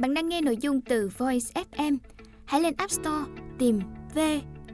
Bạn 0.00 0.14
đang 0.14 0.28
nghe 0.28 0.40
nội 0.40 0.56
dung 0.60 0.80
từ 0.80 1.10
Voice 1.18 1.62
FM. 1.72 1.96
Hãy 2.44 2.60
lên 2.60 2.74
App 2.76 2.90
Store 2.90 3.24
tìm 3.58 3.80
V 4.14 4.18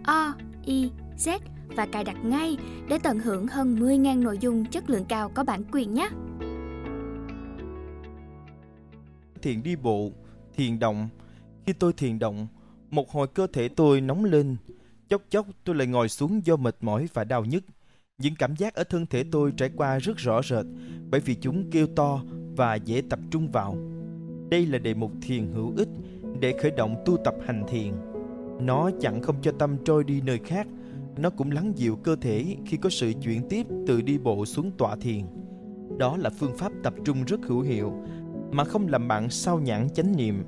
O 0.05 0.35
I 0.65 0.91
Z 1.19 1.39
và 1.77 1.87
cài 1.87 2.05
đặt 2.05 2.25
ngay 2.25 2.57
để 2.89 2.99
tận 3.03 3.19
hưởng 3.19 3.47
hơn 3.47 3.77
10.000 3.77 4.23
nội 4.23 4.39
dung 4.39 4.65
chất 4.65 4.91
lượng 4.91 5.05
cao 5.09 5.29
có 5.35 5.45
bản 5.45 5.63
quyền 5.73 5.95
nhé. 5.95 6.09
Thiền 9.43 9.63
đi 9.63 9.77
bộ, 9.77 10.11
thiền 10.55 10.79
động. 10.79 11.09
Khi 11.67 11.73
tôi 11.73 11.93
thiền 11.93 12.19
động, 12.19 12.49
một 12.91 13.11
hồi 13.11 13.27
cơ 13.35 13.47
thể 13.53 13.69
tôi 13.69 14.01
nóng 14.01 14.25
lên. 14.25 14.57
Chốc 15.09 15.23
chốc 15.31 15.47
tôi 15.65 15.77
lại 15.77 15.87
ngồi 15.87 16.09
xuống 16.09 16.41
do 16.45 16.57
mệt 16.57 16.77
mỏi 16.81 17.09
và 17.15 17.25
đau 17.25 17.45
nhức. 17.45 17.65
Những 18.19 18.35
cảm 18.39 18.57
giác 18.57 18.75
ở 18.75 18.85
thân 18.85 19.07
thể 19.07 19.25
tôi 19.33 19.53
trải 19.57 19.71
qua 19.77 19.99
rất 19.99 20.17
rõ 20.17 20.43
rệt 20.43 20.67
bởi 21.11 21.21
vì 21.21 21.35
chúng 21.35 21.71
kêu 21.71 21.87
to 21.97 22.21
và 22.57 22.75
dễ 22.75 23.03
tập 23.11 23.19
trung 23.31 23.51
vào. 23.53 23.77
Đây 24.53 24.67
là 24.67 24.79
đề 24.79 24.95
mục 24.95 25.13
thiền 25.23 25.47
hữu 25.55 25.73
ích 25.77 25.89
để 26.41 26.55
khởi 26.63 26.71
động 26.71 27.03
tu 27.05 27.17
tập 27.25 27.35
hành 27.47 27.65
thiền. 27.69 27.93
Nó 28.61 28.91
chẳng 29.01 29.23
không 29.23 29.37
cho 29.43 29.53
tâm 29.59 29.77
trôi 29.85 30.05
đi 30.05 30.21
nơi 30.21 30.39
khác, 30.39 30.67
nó 31.19 31.31
cũng 31.31 31.51
lắng 31.51 31.73
dịu 31.77 31.97
cơ 31.97 32.17
thể 32.17 32.57
khi 32.67 32.77
có 32.77 32.91
sự 32.91 33.13
chuyển 33.23 33.49
tiếp 33.49 33.67
từ 33.87 34.01
đi 34.01 34.19
bộ 34.19 34.47
xuống 34.47 34.71
tọa 34.79 34.97
thiền. 34.97 35.21
Đó 35.99 36.17
là 36.17 36.31
phương 36.31 36.57
pháp 36.57 36.73
tập 36.83 36.95
trung 37.05 37.25
rất 37.27 37.41
hữu 37.47 37.61
hiệu 37.61 37.93
mà 38.51 38.65
không 38.65 38.89
làm 38.89 39.09
bạn 39.09 39.31
sao 39.31 39.61
nhãn 39.61 39.89
chánh 39.95 40.17
niệm. 40.17 40.45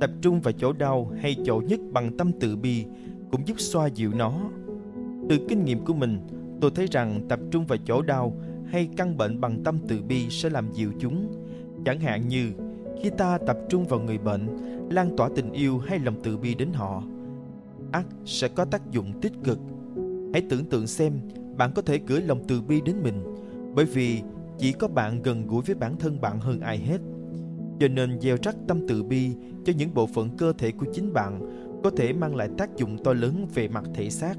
Tập 0.00 0.10
trung 0.20 0.40
vào 0.40 0.52
chỗ 0.52 0.72
đau 0.72 1.12
hay 1.20 1.36
chỗ 1.44 1.62
nhất 1.66 1.80
bằng 1.92 2.16
tâm 2.16 2.30
từ 2.40 2.56
bi 2.56 2.84
cũng 3.30 3.46
giúp 3.46 3.60
xoa 3.60 3.86
dịu 3.86 4.12
nó. 4.14 4.50
Từ 5.28 5.38
kinh 5.48 5.64
nghiệm 5.64 5.84
của 5.84 5.94
mình, 5.94 6.20
tôi 6.60 6.70
thấy 6.74 6.86
rằng 6.90 7.20
tập 7.28 7.40
trung 7.50 7.66
vào 7.66 7.78
chỗ 7.84 8.02
đau 8.02 8.36
hay 8.66 8.88
căn 8.96 9.16
bệnh 9.16 9.40
bằng 9.40 9.64
tâm 9.64 9.78
từ 9.88 10.02
bi 10.02 10.28
sẽ 10.30 10.50
làm 10.50 10.72
dịu 10.72 10.92
chúng. 11.00 11.32
Chẳng 11.84 12.00
hạn 12.00 12.28
như 12.28 12.52
khi 13.02 13.10
ta 13.10 13.38
tập 13.38 13.58
trung 13.68 13.84
vào 13.84 14.00
người 14.00 14.18
bệnh, 14.18 14.46
lan 14.90 15.16
tỏa 15.16 15.28
tình 15.36 15.52
yêu 15.52 15.78
hay 15.78 15.98
lòng 15.98 16.14
từ 16.22 16.36
bi 16.36 16.54
đến 16.54 16.72
họ, 16.72 17.02
ác 17.92 18.06
sẽ 18.24 18.48
có 18.48 18.64
tác 18.64 18.90
dụng 18.90 19.20
tích 19.20 19.32
cực. 19.44 19.58
Hãy 20.32 20.42
tưởng 20.50 20.64
tượng 20.64 20.86
xem 20.86 21.12
bạn 21.56 21.70
có 21.74 21.82
thể 21.82 22.00
gửi 22.06 22.20
lòng 22.20 22.42
từ 22.48 22.62
bi 22.62 22.80
đến 22.84 22.96
mình, 23.02 23.34
bởi 23.74 23.84
vì 23.84 24.22
chỉ 24.58 24.72
có 24.72 24.88
bạn 24.88 25.22
gần 25.22 25.46
gũi 25.46 25.62
với 25.62 25.74
bản 25.74 25.96
thân 25.96 26.20
bạn 26.20 26.40
hơn 26.40 26.60
ai 26.60 26.78
hết. 26.78 26.98
Cho 27.80 27.88
nên 27.88 28.20
gieo 28.20 28.36
rắc 28.42 28.56
tâm 28.68 28.88
từ 28.88 29.02
bi 29.02 29.30
cho 29.64 29.72
những 29.76 29.94
bộ 29.94 30.06
phận 30.06 30.30
cơ 30.38 30.52
thể 30.58 30.72
của 30.72 30.86
chính 30.92 31.12
bạn 31.12 31.40
có 31.84 31.90
thể 31.90 32.12
mang 32.12 32.36
lại 32.36 32.48
tác 32.58 32.76
dụng 32.76 33.04
to 33.04 33.12
lớn 33.12 33.46
về 33.54 33.68
mặt 33.68 33.84
thể 33.94 34.10
xác. 34.10 34.34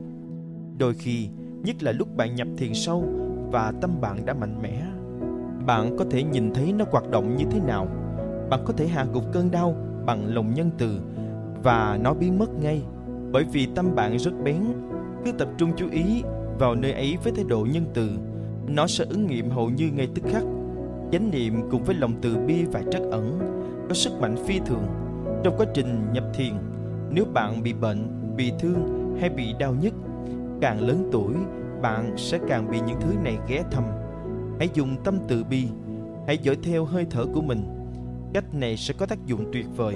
Đôi 0.78 0.94
khi, 0.94 1.28
nhất 1.64 1.84
là 1.84 1.92
lúc 1.92 2.16
bạn 2.18 2.36
nhập 2.36 2.48
thiền 2.58 2.74
sâu 2.74 3.04
và 3.52 3.74
tâm 3.82 4.02
bạn 4.02 4.26
đã 4.26 4.34
mạnh 4.34 4.62
mẽ, 4.62 4.86
bạn 5.66 5.98
có 5.98 6.06
thể 6.12 6.24
nhìn 6.24 6.54
thấy 6.54 6.74
nó 6.74 6.86
hoạt 6.92 7.10
động 7.10 7.36
như 7.36 7.46
thế 7.52 7.60
nào. 7.60 7.88
Bạn 8.50 8.60
có 8.66 8.74
thể 8.74 8.88
hạ 8.88 9.06
gục 9.14 9.24
cơn 9.34 9.52
đau 9.52 9.76
bằng 10.06 10.34
lòng 10.34 10.54
nhân 10.54 10.70
từ 10.78 11.00
và 11.64 12.00
nó 12.02 12.14
biến 12.14 12.40
mất 12.40 12.50
ngay 12.62 12.82
bởi 13.32 13.44
vì 13.44 13.68
tâm 13.76 13.96
bạn 13.96 14.18
rất 14.18 14.32
bén. 14.44 14.64
Cứ 15.26 15.32
tập 15.32 15.50
trung 15.58 15.72
chú 15.78 15.90
ý 15.92 16.24
vào 16.60 16.76
nơi 16.76 16.92
ấy 16.92 17.18
với 17.24 17.34
thái 17.36 17.46
độ 17.48 17.68
nhân 17.72 17.86
từ, 17.94 18.10
nó 18.68 18.88
sẽ 18.88 19.06
ứng 19.10 19.28
nghiệm 19.28 19.50
hầu 19.50 19.70
như 19.70 19.90
ngay 19.96 20.08
tức 20.16 20.22
khắc. 20.30 20.44
Chánh 21.12 21.32
niệm 21.32 21.54
cùng 21.72 21.84
với 21.84 21.96
lòng 21.96 22.14
từ 22.22 22.38
bi 22.38 22.66
và 22.72 22.84
trắc 22.92 23.02
ẩn 23.12 23.40
có 23.90 23.94
sức 23.94 24.14
mạnh 24.22 24.36
phi 24.46 24.60
thường 24.60 24.84
trong 25.44 25.58
quá 25.58 25.66
trình 25.74 26.08
nhập 26.14 26.24
thiền. 26.34 26.54
Nếu 27.12 27.26
bạn 27.34 27.64
bị 27.64 27.74
bệnh, 27.74 28.08
bị 28.38 28.52
thương 28.60 29.16
hay 29.20 29.30
bị 29.30 29.54
đau 29.60 29.76
nhức, 29.82 29.94
càng 30.62 30.88
lớn 30.88 31.10
tuổi, 31.12 31.34
bạn 31.82 32.14
sẽ 32.18 32.40
càng 32.48 32.72
bị 32.72 32.80
những 32.88 32.98
thứ 33.02 33.14
này 33.24 33.38
ghé 33.48 33.64
thăm. 33.72 33.84
Hãy 34.60 34.70
dùng 34.74 34.96
tâm 35.04 35.18
từ 35.28 35.44
bi, 35.44 35.68
hãy 36.28 36.38
dõi 36.38 36.56
theo 36.64 36.86
hơi 36.86 37.06
thở 37.10 37.26
của 37.34 37.42
mình. 37.42 37.75
Cách 38.36 38.56
này 38.56 38.78
sẽ 38.78 38.94
có 38.98 39.06
tác 39.06 39.26
dụng 39.26 39.50
tuyệt 39.54 39.66
vời. 39.76 39.96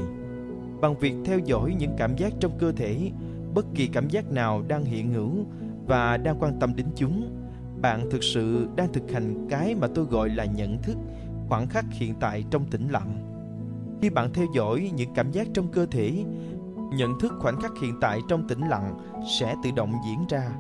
Bằng 0.82 1.00
việc 1.00 1.16
theo 1.26 1.40
dõi 1.40 1.76
những 1.80 1.92
cảm 1.98 2.18
giác 2.18 2.34
trong 2.40 2.58
cơ 2.58 2.72
thể, 2.72 3.12
bất 3.54 3.66
kỳ 3.76 3.88
cảm 3.88 4.10
giác 4.10 4.32
nào 4.32 4.64
đang 4.68 4.86
hiện 4.86 5.14
hữu 5.14 5.46
và 5.88 6.18
đang 6.18 6.36
quan 6.40 6.60
tâm 6.60 6.76
đến 6.76 6.86
chúng, 6.96 7.36
bạn 7.82 8.10
thực 8.12 8.24
sự 8.24 8.68
đang 8.76 8.94
thực 8.94 9.12
hành 9.12 9.48
cái 9.50 9.76
mà 9.76 9.88
tôi 9.96 10.06
gọi 10.06 10.30
là 10.30 10.46
nhận 10.46 10.78
thức 10.82 10.98
khoảng 11.50 11.68
khắc 11.68 11.86
hiện 11.92 12.14
tại 12.20 12.46
trong 12.52 12.66
tĩnh 12.66 12.90
lặng. 12.90 13.18
Khi 14.02 14.10
bạn 14.10 14.34
theo 14.34 14.46
dõi 14.56 14.92
những 14.96 15.14
cảm 15.16 15.32
giác 15.32 15.48
trong 15.54 15.68
cơ 15.72 15.86
thể, 15.86 16.24
nhận 16.94 17.20
thức 17.20 17.34
khoảnh 17.40 17.62
khắc 17.62 17.72
hiện 17.82 17.94
tại 18.02 18.20
trong 18.30 18.48
tĩnh 18.48 18.68
lặng 18.68 18.98
sẽ 19.40 19.56
tự 19.64 19.70
động 19.76 19.94
diễn 20.08 20.28
ra. 20.30 20.52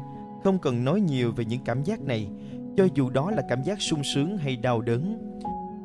Không 0.43 0.59
cần 0.59 0.85
nói 0.85 1.01
nhiều 1.01 1.31
về 1.31 1.45
những 1.45 1.63
cảm 1.65 1.83
giác 1.83 2.01
này, 2.01 2.29
cho 2.77 2.87
dù 2.95 3.09
đó 3.09 3.31
là 3.31 3.43
cảm 3.49 3.63
giác 3.63 3.81
sung 3.81 4.03
sướng 4.03 4.37
hay 4.37 4.55
đau 4.55 4.81
đớn. 4.81 5.28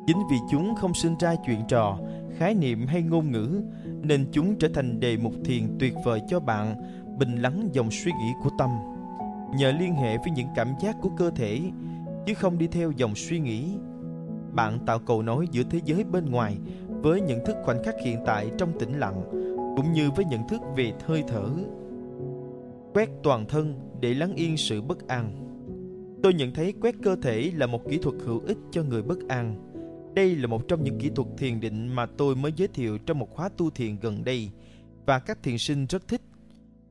Chính 0.07 0.17
vì 0.29 0.37
chúng 0.51 0.75
không 0.75 0.93
sinh 0.93 1.15
ra 1.19 1.35
chuyện 1.45 1.59
trò, 1.67 1.99
khái 2.37 2.55
niệm 2.55 2.87
hay 2.87 3.01
ngôn 3.01 3.31
ngữ, 3.31 3.61
nên 4.01 4.25
chúng 4.31 4.55
trở 4.55 4.67
thành 4.73 4.99
đề 4.99 5.17
mục 5.17 5.33
thiền 5.45 5.77
tuyệt 5.79 5.93
vời 6.05 6.21
cho 6.27 6.39
bạn 6.39 6.75
bình 7.17 7.41
lắng 7.41 7.69
dòng 7.71 7.91
suy 7.91 8.11
nghĩ 8.11 8.33
của 8.43 8.49
tâm. 8.57 8.69
Nhờ 9.57 9.71
liên 9.71 9.95
hệ 9.95 10.17
với 10.17 10.31
những 10.35 10.47
cảm 10.55 10.67
giác 10.81 10.95
của 11.01 11.09
cơ 11.17 11.31
thể, 11.35 11.61
chứ 12.25 12.33
không 12.33 12.57
đi 12.57 12.67
theo 12.67 12.91
dòng 12.91 13.15
suy 13.15 13.39
nghĩ. 13.39 13.77
Bạn 14.51 14.79
tạo 14.85 14.99
cầu 14.99 15.21
nối 15.21 15.47
giữa 15.51 15.63
thế 15.69 15.79
giới 15.85 16.03
bên 16.03 16.25
ngoài 16.25 16.57
với 16.87 17.21
nhận 17.21 17.45
thức 17.45 17.57
khoảnh 17.63 17.83
khắc 17.83 17.95
hiện 18.03 18.19
tại 18.25 18.51
trong 18.57 18.79
tĩnh 18.79 18.99
lặng, 18.99 19.23
cũng 19.77 19.93
như 19.93 20.11
với 20.11 20.25
nhận 20.25 20.47
thức 20.47 20.61
về 20.75 20.93
hơi 21.05 21.23
thở. 21.27 21.49
Quét 22.93 23.09
toàn 23.23 23.45
thân 23.47 23.79
để 24.01 24.13
lắng 24.13 24.33
yên 24.35 24.57
sự 24.57 24.81
bất 24.81 25.07
an. 25.07 25.31
Tôi 26.23 26.33
nhận 26.33 26.53
thấy 26.53 26.73
quét 26.81 26.95
cơ 27.03 27.15
thể 27.21 27.51
là 27.55 27.67
một 27.67 27.89
kỹ 27.89 27.97
thuật 27.97 28.15
hữu 28.25 28.39
ích 28.39 28.57
cho 28.71 28.83
người 28.83 29.01
bất 29.01 29.27
an. 29.27 29.55
Đây 30.15 30.35
là 30.35 30.47
một 30.47 30.67
trong 30.67 30.83
những 30.83 30.99
kỹ 30.99 31.09
thuật 31.15 31.27
thiền 31.37 31.59
định 31.59 31.95
mà 31.95 32.05
tôi 32.05 32.35
mới 32.35 32.53
giới 32.55 32.67
thiệu 32.67 32.97
trong 32.97 33.19
một 33.19 33.29
khóa 33.33 33.49
tu 33.57 33.69
thiền 33.69 33.99
gần 33.99 34.23
đây 34.23 34.49
và 35.05 35.19
các 35.19 35.43
thiền 35.43 35.57
sinh 35.57 35.85
rất 35.85 36.07
thích. 36.07 36.21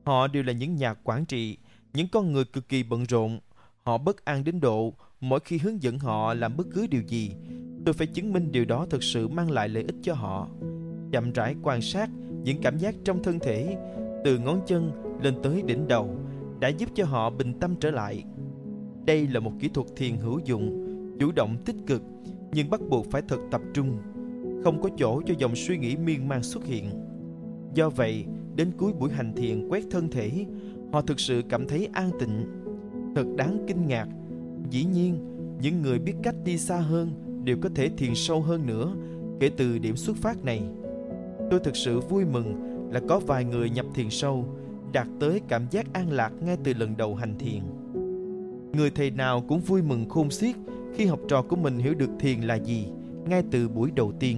Họ 0.03 0.27
đều 0.27 0.43
là 0.43 0.53
những 0.53 0.75
nhà 0.75 0.93
quản 0.93 1.25
trị, 1.25 1.57
những 1.93 2.07
con 2.11 2.31
người 2.31 2.45
cực 2.45 2.69
kỳ 2.69 2.83
bận 2.83 3.03
rộn. 3.03 3.39
Họ 3.83 3.97
bất 3.97 4.25
an 4.25 4.43
đến 4.43 4.59
độ 4.59 4.93
mỗi 5.19 5.39
khi 5.39 5.57
hướng 5.57 5.83
dẫn 5.83 5.99
họ 5.99 6.33
làm 6.33 6.57
bất 6.57 6.67
cứ 6.73 6.87
điều 6.87 7.01
gì, 7.01 7.31
tôi 7.85 7.93
phải 7.93 8.07
chứng 8.07 8.33
minh 8.33 8.51
điều 8.51 8.65
đó 8.65 8.87
thực 8.89 9.03
sự 9.03 9.27
mang 9.27 9.51
lại 9.51 9.69
lợi 9.69 9.83
ích 9.83 9.95
cho 10.01 10.13
họ. 10.13 10.47
Chậm 11.11 11.31
rãi 11.31 11.55
quan 11.63 11.81
sát 11.81 12.09
những 12.43 12.61
cảm 12.61 12.77
giác 12.77 12.95
trong 13.03 13.23
thân 13.23 13.39
thể 13.39 13.77
từ 14.23 14.39
ngón 14.39 14.61
chân 14.67 14.91
lên 15.21 15.35
tới 15.43 15.61
đỉnh 15.61 15.87
đầu 15.87 16.15
đã 16.59 16.67
giúp 16.67 16.89
cho 16.95 17.05
họ 17.05 17.29
bình 17.29 17.59
tâm 17.59 17.75
trở 17.79 17.91
lại. 17.91 18.23
Đây 19.05 19.27
là 19.27 19.39
một 19.39 19.51
kỹ 19.59 19.69
thuật 19.73 19.87
thiền 19.95 20.17
hữu 20.17 20.39
dụng, 20.45 20.85
chủ 21.19 21.31
động 21.31 21.57
tích 21.65 21.75
cực 21.87 22.01
nhưng 22.55 22.69
bắt 22.69 22.81
buộc 22.89 23.11
phải 23.11 23.21
thật 23.27 23.39
tập 23.51 23.61
trung, 23.73 23.97
không 24.63 24.81
có 24.81 24.89
chỗ 24.97 25.21
cho 25.25 25.33
dòng 25.37 25.55
suy 25.55 25.77
nghĩ 25.77 25.95
miên 25.95 26.27
man 26.27 26.43
xuất 26.43 26.65
hiện. 26.65 26.85
Do 27.73 27.89
vậy, 27.89 28.25
đến 28.55 28.71
cuối 28.77 28.93
buổi 28.93 29.09
hành 29.09 29.33
thiền 29.35 29.67
quét 29.67 29.83
thân 29.91 30.09
thể, 30.09 30.45
họ 30.91 31.01
thực 31.01 31.19
sự 31.19 31.41
cảm 31.49 31.67
thấy 31.67 31.89
an 31.93 32.11
tịnh. 32.19 32.45
Thật 33.15 33.25
đáng 33.37 33.65
kinh 33.67 33.87
ngạc. 33.87 34.07
Dĩ 34.69 34.85
nhiên, 34.85 35.19
những 35.61 35.81
người 35.81 35.99
biết 35.99 36.13
cách 36.23 36.35
đi 36.45 36.57
xa 36.57 36.77
hơn 36.77 37.11
đều 37.43 37.57
có 37.61 37.69
thể 37.75 37.89
thiền 37.97 38.15
sâu 38.15 38.41
hơn 38.41 38.65
nữa 38.65 38.95
kể 39.39 39.51
từ 39.57 39.77
điểm 39.77 39.95
xuất 39.95 40.17
phát 40.17 40.43
này. 40.43 40.61
Tôi 41.51 41.59
thực 41.59 41.75
sự 41.75 41.99
vui 41.99 42.25
mừng 42.25 42.55
là 42.91 43.01
có 43.09 43.19
vài 43.19 43.45
người 43.45 43.69
nhập 43.69 43.85
thiền 43.95 44.09
sâu 44.09 44.45
đạt 44.93 45.07
tới 45.19 45.41
cảm 45.47 45.65
giác 45.71 45.93
an 45.93 46.11
lạc 46.11 46.31
ngay 46.41 46.57
từ 46.63 46.73
lần 46.73 46.97
đầu 46.97 47.15
hành 47.15 47.37
thiền. 47.39 47.61
Người 48.73 48.89
thầy 48.89 49.11
nào 49.11 49.43
cũng 49.47 49.59
vui 49.59 49.81
mừng 49.81 50.09
khôn 50.09 50.29
xiết 50.29 50.55
khi 50.95 51.05
học 51.05 51.19
trò 51.27 51.41
của 51.41 51.55
mình 51.55 51.77
hiểu 51.77 51.93
được 51.93 52.09
thiền 52.19 52.41
là 52.41 52.55
gì, 52.55 52.87
ngay 53.25 53.43
từ 53.51 53.67
buổi 53.67 53.91
đầu 53.95 54.11
tiên. 54.19 54.37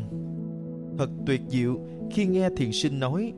Thật 0.98 1.10
tuyệt 1.26 1.42
diệu, 1.48 1.80
khi 2.12 2.26
nghe 2.26 2.50
thiền 2.50 2.72
sinh 2.72 3.00
nói, 3.00 3.34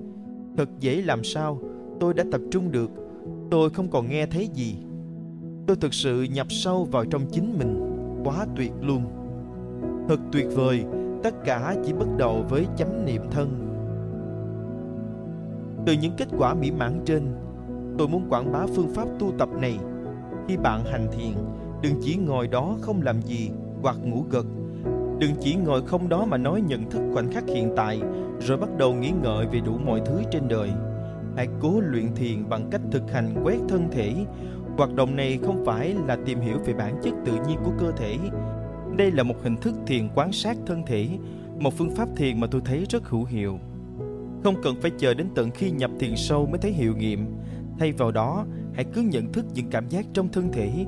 Thật 0.57 0.69
dễ 0.79 1.01
làm 1.01 1.23
sao? 1.23 1.59
Tôi 1.99 2.13
đã 2.13 2.23
tập 2.31 2.41
trung 2.51 2.71
được, 2.71 2.91
Tôi 3.51 3.69
không 3.69 3.87
còn 3.91 4.09
nghe 4.09 4.25
thấy 4.25 4.49
gì. 4.53 4.75
Tôi 5.67 5.77
thực 5.77 5.93
sự 5.93 6.23
nhập 6.23 6.47
sâu 6.49 6.87
vào 6.91 7.05
trong 7.05 7.21
chính 7.31 7.59
mình, 7.59 7.79
Quá 8.23 8.45
tuyệt 8.55 8.71
luôn. 8.81 9.03
Thật 10.07 10.19
tuyệt 10.31 10.47
vời, 10.55 10.83
Tất 11.23 11.35
cả 11.45 11.75
chỉ 11.85 11.93
bắt 11.93 12.07
đầu 12.17 12.45
với 12.49 12.67
chánh 12.77 13.05
niệm 13.05 13.21
thân. 13.31 13.65
Từ 15.85 15.93
những 15.93 16.13
kết 16.17 16.27
quả 16.37 16.53
mỹ 16.53 16.71
mãn 16.71 16.99
trên, 17.05 17.23
Tôi 17.97 18.07
muốn 18.07 18.29
quảng 18.29 18.51
bá 18.51 18.65
phương 18.75 18.93
pháp 18.93 19.07
tu 19.19 19.31
tập 19.37 19.49
này. 19.61 19.77
Khi 20.47 20.57
bạn 20.57 20.85
hành 20.85 21.07
thiền 21.11 21.33
Đừng 21.81 21.93
chỉ 22.01 22.15
ngồi 22.15 22.47
đó 22.47 22.77
không 22.81 23.01
làm 23.01 23.21
gì 23.21 23.49
Hoặc 23.81 23.97
ngủ 24.03 24.25
gật. 24.29 24.45
Đừng 25.19 25.31
chỉ 25.41 25.55
ngồi 25.55 25.81
không 25.85 26.09
đó 26.09 26.25
mà 26.25 26.37
nói 26.37 26.61
nhận 26.61 26.89
thức 26.89 27.01
khoảnh 27.13 27.31
khắc 27.31 27.43
hiện 27.47 27.73
tại 27.75 28.01
Rồi 28.39 28.57
bắt 28.57 28.69
đầu 28.77 28.93
nghĩ 28.93 29.11
ngợi 29.23 29.45
về 29.45 29.59
đủ 29.59 29.77
mọi 29.85 30.01
thứ 30.05 30.21
trên 30.31 30.47
đời. 30.47 30.69
Hãy 31.35 31.47
cố 31.61 31.79
luyện 31.79 32.15
thiền 32.15 32.49
bằng 32.49 32.67
cách 32.71 32.81
thực 32.91 33.11
hành 33.11 33.41
quét 33.43 33.57
thân 33.69 33.87
thể. 33.91 34.13
Hoạt 34.77 34.95
động 34.95 35.15
này 35.15 35.39
không 35.43 35.65
phải 35.65 35.95
là 36.07 36.17
tìm 36.25 36.39
hiểu 36.39 36.57
về 36.65 36.73
bản 36.73 36.95
chất 37.03 37.13
tự 37.25 37.31
nhiên 37.47 37.59
của 37.65 37.71
cơ 37.79 37.91
thể. 37.91 38.17
Đây 38.97 39.11
là 39.11 39.23
một 39.23 39.35
hình 39.43 39.57
thức 39.57 39.75
thiền 39.87 40.07
quan 40.15 40.31
sát 40.31 40.57
thân 40.65 40.83
thể 40.85 41.07
Một 41.59 41.73
phương 41.73 41.95
pháp 41.95 42.09
thiền 42.15 42.39
mà 42.39 42.47
tôi 42.51 42.61
thấy 42.65 42.85
rất 42.89 43.09
hữu 43.09 43.25
hiệu. 43.25 43.59
Không 44.43 44.55
cần 44.63 44.75
phải 44.81 44.91
chờ 44.97 45.13
đến 45.13 45.27
tận 45.35 45.51
khi 45.51 45.71
nhập 45.71 45.91
thiền 45.99 46.15
sâu 46.15 46.45
mới 46.45 46.59
thấy 46.59 46.71
hiệu 46.71 46.95
nghiệm. 46.97 47.25
Thay 47.79 47.91
vào 47.91 48.11
đó, 48.11 48.45
hãy 48.73 48.85
cứ 48.93 49.01
nhận 49.01 49.31
thức 49.33 49.45
những 49.53 49.69
cảm 49.69 49.89
giác 49.89 50.05
trong 50.13 50.29
thân 50.29 50.51
thể 50.51 50.85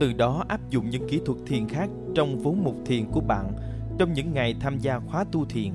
từ 0.00 0.12
đó 0.12 0.44
áp 0.48 0.60
dụng 0.70 0.90
những 0.90 1.08
kỹ 1.08 1.20
thuật 1.26 1.38
thiền 1.46 1.68
khác 1.68 1.90
trong 2.14 2.38
vốn 2.38 2.64
mục 2.64 2.74
thiền 2.86 3.10
của 3.12 3.20
bạn 3.20 3.52
trong 3.98 4.12
những 4.12 4.32
ngày 4.32 4.54
tham 4.60 4.78
gia 4.78 4.98
khóa 4.98 5.24
tu 5.32 5.44
thiền. 5.44 5.72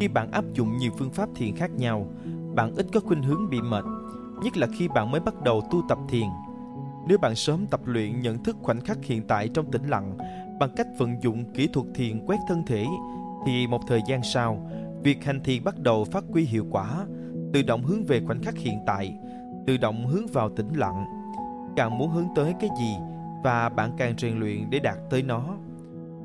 Khi 0.00 0.08
bạn 0.08 0.32
áp 0.32 0.44
dụng 0.54 0.76
nhiều 0.76 0.90
phương 0.98 1.10
pháp 1.10 1.28
thiền 1.34 1.56
khác 1.56 1.70
nhau, 1.70 2.06
bạn 2.54 2.74
ít 2.76 2.86
có 2.92 3.00
khuynh 3.00 3.22
hướng 3.22 3.50
bị 3.50 3.60
mệt, 3.60 3.84
nhất 4.42 4.56
là 4.56 4.66
khi 4.78 4.88
bạn 4.88 5.10
mới 5.10 5.20
bắt 5.20 5.42
đầu 5.42 5.62
tu 5.70 5.82
tập 5.88 5.98
thiền. 6.08 6.26
Nếu 7.08 7.18
bạn 7.18 7.34
sớm 7.34 7.66
tập 7.66 7.80
luyện 7.84 8.20
nhận 8.20 8.44
thức 8.44 8.56
khoảnh 8.62 8.80
khắc 8.80 9.04
hiện 9.04 9.22
tại 9.28 9.48
trong 9.48 9.70
tĩnh 9.70 9.88
lặng 9.88 10.18
bằng 10.60 10.70
cách 10.76 10.86
vận 10.98 11.22
dụng 11.22 11.44
kỹ 11.54 11.68
thuật 11.72 11.86
thiền 11.94 12.26
quét 12.26 12.38
thân 12.48 12.62
thể, 12.66 12.86
thì 13.46 13.66
một 13.66 13.80
thời 13.86 14.00
gian 14.08 14.22
sau, 14.22 14.70
việc 15.02 15.24
hành 15.24 15.40
thiền 15.40 15.64
bắt 15.64 15.78
đầu 15.78 16.04
phát 16.04 16.24
huy 16.30 16.44
hiệu 16.44 16.66
quả, 16.70 17.06
tự 17.52 17.62
động 17.62 17.82
hướng 17.82 18.04
về 18.04 18.20
khoảnh 18.26 18.42
khắc 18.42 18.56
hiện 18.56 18.78
tại, 18.86 19.18
tự 19.66 19.76
động 19.76 20.06
hướng 20.06 20.26
vào 20.26 20.48
tĩnh 20.48 20.74
lặng. 20.74 21.04
Càng 21.76 21.98
muốn 21.98 22.10
hướng 22.10 22.28
tới 22.34 22.54
cái 22.60 22.70
gì 22.78 22.96
và 23.44 23.68
bạn 23.68 23.90
càng 23.98 24.14
rèn 24.18 24.38
luyện 24.38 24.70
để 24.70 24.78
đạt 24.78 24.98
tới 25.10 25.22
nó, 25.22 25.56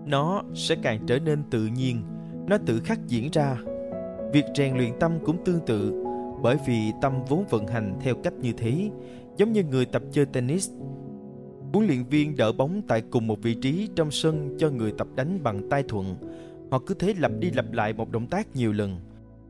nó 0.05 0.43
sẽ 0.55 0.75
càng 0.81 0.99
trở 1.07 1.19
nên 1.19 1.43
tự 1.49 1.67
nhiên, 1.67 2.01
nó 2.47 2.57
tự 2.65 2.79
khắc 2.79 2.99
diễn 3.07 3.29
ra. 3.31 3.57
Việc 4.33 4.45
rèn 4.55 4.77
luyện 4.77 4.91
tâm 4.99 5.11
cũng 5.25 5.45
tương 5.45 5.65
tự, 5.65 6.03
bởi 6.41 6.57
vì 6.65 6.91
tâm 7.01 7.13
vốn 7.27 7.45
vận 7.49 7.67
hành 7.67 7.99
theo 8.01 8.15
cách 8.23 8.33
như 8.33 8.53
thế, 8.53 8.89
giống 9.37 9.51
như 9.51 9.63
người 9.63 9.85
tập 9.85 10.03
chơi 10.11 10.25
tennis. 10.25 10.69
Huấn 11.73 11.87
luyện 11.87 12.03
viên 12.03 12.35
đỡ 12.35 12.51
bóng 12.51 12.81
tại 12.87 13.03
cùng 13.11 13.27
một 13.27 13.41
vị 13.41 13.55
trí 13.61 13.89
trong 13.95 14.11
sân 14.11 14.55
cho 14.59 14.69
người 14.69 14.93
tập 14.97 15.07
đánh 15.15 15.43
bằng 15.43 15.69
tay 15.69 15.83
thuận. 15.87 16.15
Họ 16.71 16.79
cứ 16.87 16.93
thế 16.93 17.13
lặp 17.17 17.31
đi 17.39 17.51
lặp 17.51 17.71
lại 17.71 17.93
một 17.93 18.11
động 18.11 18.27
tác 18.27 18.55
nhiều 18.55 18.73
lần. 18.73 18.99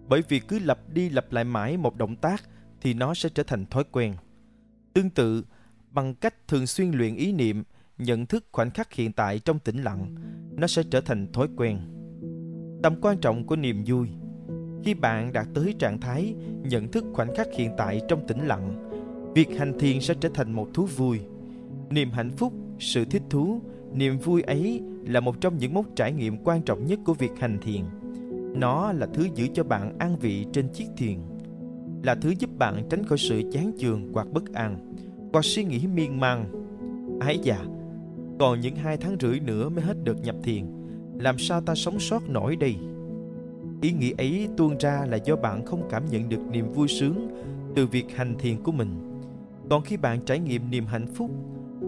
Bởi 0.08 0.22
vì 0.30 0.40
cứ 0.40 0.60
lặp 0.60 0.80
đi 0.94 1.10
lặp 1.10 1.32
lại 1.32 1.44
mãi 1.44 1.78
một 1.78 1.98
động 1.98 2.16
tác 2.16 2.44
thì 2.82 2.94
nó 2.94 3.14
sẽ 3.14 3.30
trở 3.30 3.44
thành 3.44 3.66
thói 3.66 3.84
quen. 3.92 4.14
Tương 4.94 5.10
tự, 5.10 5.44
bằng 5.96 6.16
cách 6.16 6.48
thường 6.48 6.68
xuyên 6.68 6.92
luyện 6.92 7.16
ý 7.16 7.32
niệm, 7.32 7.64
nhận 7.98 8.26
thức 8.26 8.46
khoảnh 8.52 8.72
khắc 8.72 8.94
hiện 8.94 9.12
tại 9.12 9.40
trong 9.40 9.60
tĩnh 9.60 9.78
lặng, 9.78 10.16
nó 10.58 10.68
sẽ 10.68 10.84
trở 10.92 11.02
thành 11.02 11.32
thói 11.34 11.48
quen. 11.58 11.80
Tầm 12.84 12.96
quan 13.02 13.18
trọng 13.18 13.48
của 13.48 13.56
niềm 13.56 13.84
vui 13.88 14.08
Khi 14.84 14.94
bạn 14.94 15.34
đạt 15.34 15.48
tới 15.54 15.76
trạng 15.80 16.00
thái 16.00 16.36
nhận 16.62 16.92
thức 16.92 17.04
khoảnh 17.14 17.36
khắc 17.36 17.48
hiện 17.58 17.72
tại 17.78 18.02
trong 18.08 18.28
tĩnh 18.28 18.48
lặng, 18.48 18.90
việc 19.36 19.48
hành 19.58 19.80
thiền 19.80 20.02
sẽ 20.02 20.14
trở 20.20 20.30
thành 20.34 20.52
một 20.52 20.68
thú 20.74 20.86
vui. 20.86 21.20
Niềm 21.90 22.12
hạnh 22.12 22.32
phúc, 22.32 22.54
sự 22.80 23.06
thích 23.06 23.24
thú, 23.30 23.62
niềm 23.94 24.18
vui 24.18 24.42
ấy 24.42 24.82
là 25.06 25.20
một 25.20 25.42
trong 25.42 25.58
những 25.58 25.74
mốc 25.74 25.86
trải 25.96 26.12
nghiệm 26.12 26.38
quan 26.44 26.62
trọng 26.62 26.86
nhất 26.86 27.00
của 27.06 27.14
việc 27.14 27.32
hành 27.40 27.58
thiền. 27.62 27.82
Nó 28.60 28.92
là 28.92 29.08
thứ 29.14 29.28
giữ 29.36 29.48
cho 29.54 29.64
bạn 29.64 29.98
an 30.00 30.18
vị 30.20 30.46
trên 30.54 30.68
chiếc 30.70 30.88
thuyền, 30.98 31.20
là 32.04 32.16
thứ 32.16 32.34
giúp 32.40 32.50
bạn 32.58 32.88
tránh 32.90 33.06
khỏi 33.06 33.18
sự 33.18 33.42
chán 33.52 33.72
chường 33.80 34.14
hoặc 34.14 34.28
bất 34.34 34.54
an, 34.54 34.96
và 35.36 35.42
suy 35.42 35.64
nghĩ 35.64 35.88
miên 35.88 36.20
man. 36.20 36.46
Ái 37.20 37.40
dạ, 37.44 37.66
còn 38.40 38.60
những 38.60 38.76
hai 38.76 38.98
tháng 38.98 39.16
rưỡi 39.20 39.40
nữa 39.40 39.70
mới 39.70 39.84
hết 39.84 39.98
được 40.04 40.22
nhập 40.24 40.36
thiền, 40.44 40.66
làm 41.20 41.38
sao 41.38 41.62
ta 41.62 41.76
sống 41.76 42.00
sót 42.00 42.30
nổi 42.30 42.56
đây? 42.56 42.76
Ý 43.82 43.92
nghĩ 43.92 44.14
ấy 44.18 44.48
tuôn 44.58 44.78
ra 44.80 45.06
là 45.10 45.18
do 45.18 45.36
bạn 45.36 45.66
không 45.66 45.88
cảm 45.90 46.06
nhận 46.06 46.30
được 46.30 46.40
niềm 46.52 46.72
vui 46.72 46.88
sướng 46.88 47.28
từ 47.76 47.88
việc 47.88 48.16
hành 48.16 48.36
thiền 48.40 48.64
của 48.64 48.72
mình. 48.72 48.90
Còn 49.70 49.82
khi 49.82 49.98
bạn 49.98 50.20
trải 50.26 50.40
nghiệm 50.40 50.72
niềm 50.72 50.86
hạnh 50.86 51.08
phúc, 51.08 51.32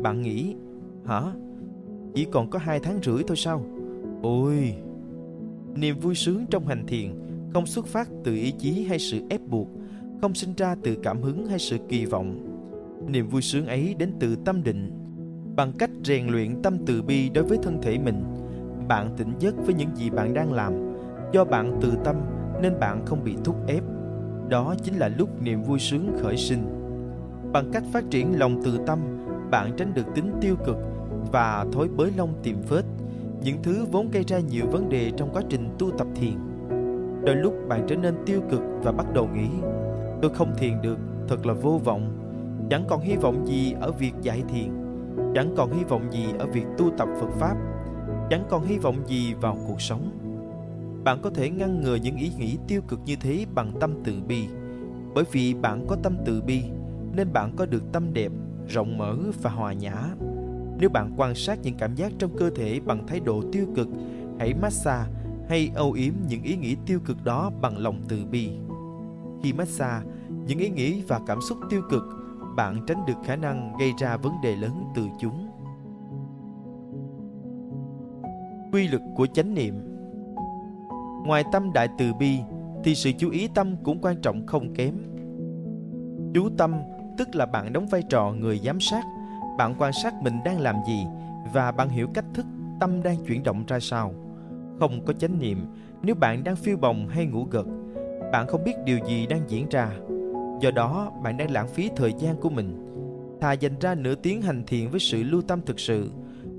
bạn 0.03 0.21
nghĩ, 0.21 0.55
hả? 1.05 1.21
Chỉ 2.13 2.25
còn 2.31 2.49
có 2.49 2.59
hai 2.59 2.79
tháng 2.79 2.99
rưỡi 3.03 3.23
thôi 3.27 3.37
sao? 3.37 3.65
Ôi! 4.21 4.75
Niềm 5.75 5.99
vui 5.99 6.15
sướng 6.15 6.45
trong 6.49 6.67
hành 6.67 6.85
thiền 6.87 7.11
không 7.53 7.65
xuất 7.65 7.85
phát 7.87 8.09
từ 8.23 8.35
ý 8.35 8.51
chí 8.51 8.83
hay 8.83 8.99
sự 8.99 9.21
ép 9.29 9.41
buộc, 9.41 9.67
không 10.21 10.33
sinh 10.33 10.53
ra 10.57 10.75
từ 10.83 10.95
cảm 11.03 11.21
hứng 11.21 11.45
hay 11.45 11.59
sự 11.59 11.77
kỳ 11.89 12.05
vọng. 12.05 12.46
Niềm 13.07 13.27
vui 13.27 13.41
sướng 13.41 13.67
ấy 13.67 13.95
đến 13.99 14.11
từ 14.19 14.35
tâm 14.45 14.63
định. 14.63 14.91
Bằng 15.55 15.71
cách 15.79 15.89
rèn 16.03 16.27
luyện 16.27 16.61
tâm 16.61 16.77
từ 16.85 17.01
bi 17.01 17.29
đối 17.29 17.43
với 17.43 17.57
thân 17.63 17.81
thể 17.81 17.97
mình, 17.97 18.23
bạn 18.87 19.09
tỉnh 19.17 19.33
giấc 19.39 19.55
với 19.65 19.73
những 19.73 19.95
gì 19.95 20.09
bạn 20.09 20.33
đang 20.33 20.53
làm. 20.53 20.73
Do 21.31 21.45
bạn 21.45 21.79
từ 21.81 21.91
tâm 22.03 22.15
nên 22.61 22.79
bạn 22.79 23.05
không 23.05 23.23
bị 23.23 23.35
thúc 23.43 23.55
ép. 23.67 23.83
Đó 24.49 24.75
chính 24.83 24.95
là 24.95 25.07
lúc 25.07 25.41
niềm 25.41 25.63
vui 25.63 25.79
sướng 25.79 26.11
khởi 26.21 26.37
sinh. 26.37 26.63
Bằng 27.53 27.71
cách 27.73 27.83
phát 27.93 28.03
triển 28.09 28.39
lòng 28.39 28.61
từ 28.63 28.79
tâm, 28.85 28.99
bạn 29.51 29.71
tránh 29.77 29.93
được 29.93 30.05
tính 30.15 30.31
tiêu 30.41 30.55
cực 30.65 30.77
và 31.31 31.65
thói 31.73 31.87
bới 31.87 32.11
lông 32.17 32.33
tìm 32.43 32.61
phết, 32.61 32.85
những 33.43 33.57
thứ 33.63 33.85
vốn 33.91 34.11
gây 34.11 34.23
ra 34.27 34.39
nhiều 34.39 34.65
vấn 34.71 34.89
đề 34.89 35.11
trong 35.17 35.29
quá 35.33 35.41
trình 35.49 35.69
tu 35.79 35.91
tập 35.91 36.07
thiền. 36.15 36.33
Đôi 37.25 37.35
lúc 37.35 37.53
bạn 37.67 37.85
trở 37.87 37.95
nên 37.95 38.15
tiêu 38.25 38.41
cực 38.51 38.61
và 38.83 38.91
bắt 38.91 39.13
đầu 39.13 39.27
nghĩ, 39.27 39.47
tôi 40.21 40.31
không 40.33 40.53
thiền 40.57 40.81
được, 40.81 40.97
thật 41.27 41.45
là 41.45 41.53
vô 41.53 41.81
vọng. 41.83 42.26
Chẳng 42.69 42.85
còn 42.87 43.01
hy 43.01 43.15
vọng 43.15 43.47
gì 43.47 43.73
ở 43.79 43.91
việc 43.91 44.13
dạy 44.21 44.43
thiền, 44.49 44.69
chẳng 45.35 45.53
còn 45.57 45.73
hy 45.73 45.83
vọng 45.83 46.11
gì 46.11 46.25
ở 46.39 46.45
việc 46.45 46.65
tu 46.77 46.89
tập 46.97 47.07
Phật 47.19 47.29
Pháp, 47.39 47.55
chẳng 48.29 48.43
còn 48.49 48.65
hy 48.65 48.77
vọng 48.77 48.97
gì 49.07 49.33
vào 49.33 49.57
cuộc 49.67 49.81
sống. 49.81 50.11
Bạn 51.03 51.19
có 51.21 51.29
thể 51.29 51.49
ngăn 51.49 51.81
ngừa 51.81 51.95
những 51.95 52.15
ý 52.15 52.31
nghĩ 52.37 52.57
tiêu 52.67 52.81
cực 52.87 52.99
như 53.05 53.15
thế 53.15 53.45
bằng 53.55 53.71
tâm 53.79 53.93
từ 54.03 54.13
bi. 54.27 54.47
Bởi 55.13 55.23
vì 55.31 55.53
bạn 55.53 55.85
có 55.87 55.97
tâm 56.03 56.17
từ 56.25 56.41
bi, 56.41 56.63
nên 57.15 57.33
bạn 57.33 57.53
có 57.55 57.65
được 57.65 57.83
tâm 57.91 58.13
đẹp, 58.13 58.31
rộng 58.67 58.97
mở 58.97 59.17
và 59.41 59.49
hòa 59.49 59.73
nhã. 59.73 59.95
Nếu 60.79 60.89
bạn 60.89 61.13
quan 61.17 61.35
sát 61.35 61.59
những 61.63 61.75
cảm 61.77 61.95
giác 61.95 62.11
trong 62.19 62.37
cơ 62.37 62.49
thể 62.49 62.79
bằng 62.85 63.07
thái 63.07 63.19
độ 63.19 63.43
tiêu 63.51 63.65
cực, 63.75 63.87
hãy 64.39 64.53
massage 64.53 65.11
hay 65.49 65.71
âu 65.75 65.91
yếm 65.91 66.13
những 66.29 66.43
ý 66.43 66.55
nghĩ 66.55 66.75
tiêu 66.85 66.99
cực 67.05 67.23
đó 67.23 67.51
bằng 67.61 67.77
lòng 67.77 68.01
từ 68.07 68.25
bi. 68.31 68.49
Khi 69.43 69.53
massage, 69.53 70.05
những 70.47 70.59
ý 70.59 70.69
nghĩ 70.69 71.01
và 71.07 71.19
cảm 71.27 71.41
xúc 71.41 71.57
tiêu 71.69 71.81
cực, 71.89 72.03
bạn 72.57 72.79
tránh 72.87 73.05
được 73.05 73.17
khả 73.23 73.35
năng 73.35 73.77
gây 73.79 73.93
ra 73.97 74.17
vấn 74.17 74.33
đề 74.41 74.55
lớn 74.55 74.83
từ 74.95 75.07
chúng. 75.19 75.47
Quy 78.71 78.87
luật 78.87 79.01
của 79.15 79.27
chánh 79.27 79.53
niệm 79.53 79.73
Ngoài 81.25 81.43
tâm 81.51 81.73
đại 81.73 81.87
từ 81.97 82.13
bi, 82.13 82.39
thì 82.83 82.95
sự 82.95 83.11
chú 83.17 83.29
ý 83.29 83.47
tâm 83.47 83.75
cũng 83.83 83.99
quan 84.01 84.21
trọng 84.21 84.45
không 84.47 84.73
kém. 84.73 84.97
Chú 86.33 86.49
tâm 86.57 86.73
tức 87.17 87.35
là 87.35 87.45
bạn 87.45 87.73
đóng 87.73 87.87
vai 87.87 88.03
trò 88.09 88.31
người 88.31 88.59
giám 88.65 88.79
sát 88.79 89.05
bạn 89.57 89.75
quan 89.77 89.93
sát 89.93 90.13
mình 90.21 90.39
đang 90.45 90.59
làm 90.59 90.75
gì 90.87 91.05
và 91.53 91.71
bạn 91.71 91.89
hiểu 91.89 92.07
cách 92.13 92.25
thức 92.33 92.45
tâm 92.79 93.03
đang 93.03 93.25
chuyển 93.27 93.43
động 93.43 93.63
ra 93.67 93.79
sao 93.79 94.13
không 94.79 95.05
có 95.05 95.13
chánh 95.13 95.39
niệm 95.39 95.65
nếu 96.01 96.15
bạn 96.15 96.43
đang 96.43 96.55
phiêu 96.55 96.77
bồng 96.77 97.07
hay 97.07 97.25
ngủ 97.25 97.47
gật 97.51 97.65
bạn 98.31 98.47
không 98.47 98.63
biết 98.63 98.73
điều 98.85 98.99
gì 99.07 99.27
đang 99.27 99.41
diễn 99.47 99.69
ra 99.69 99.91
do 100.61 100.71
đó 100.71 101.11
bạn 101.23 101.37
đang 101.37 101.51
lãng 101.51 101.67
phí 101.67 101.89
thời 101.95 102.13
gian 102.19 102.37
của 102.37 102.49
mình 102.49 102.83
thà 103.41 103.53
dành 103.53 103.79
ra 103.79 103.95
nửa 103.95 104.15
tiếng 104.15 104.41
hành 104.41 104.63
thiền 104.67 104.89
với 104.89 104.99
sự 104.99 105.23
lưu 105.23 105.41
tâm 105.41 105.61
thực 105.65 105.79
sự 105.79 106.11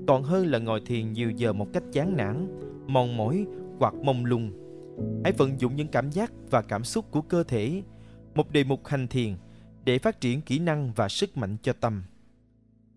còn 0.07 0.23
hơn 0.23 0.47
là 0.47 0.59
ngồi 0.59 0.81
thiền 0.85 1.13
nhiều 1.13 1.31
giờ 1.31 1.53
một 1.53 1.67
cách 1.73 1.83
chán 1.91 2.17
nản 2.17 2.47
mòn 2.87 3.17
mỏi 3.17 3.45
hoặc 3.79 3.93
mông 3.93 4.25
lung 4.25 4.51
hãy 5.23 5.33
vận 5.33 5.59
dụng 5.59 5.75
những 5.75 5.87
cảm 5.87 6.11
giác 6.11 6.31
và 6.49 6.61
cảm 6.61 6.83
xúc 6.83 7.11
của 7.11 7.21
cơ 7.21 7.43
thể 7.43 7.83
một 8.35 8.51
đề 8.51 8.63
mục 8.63 8.87
hành 8.87 9.07
thiền 9.07 9.35
để 9.83 9.99
phát 9.99 10.21
triển 10.21 10.41
kỹ 10.41 10.59
năng 10.59 10.93
và 10.95 11.09
sức 11.09 11.37
mạnh 11.37 11.57
cho 11.61 11.73
tâm. 11.73 12.03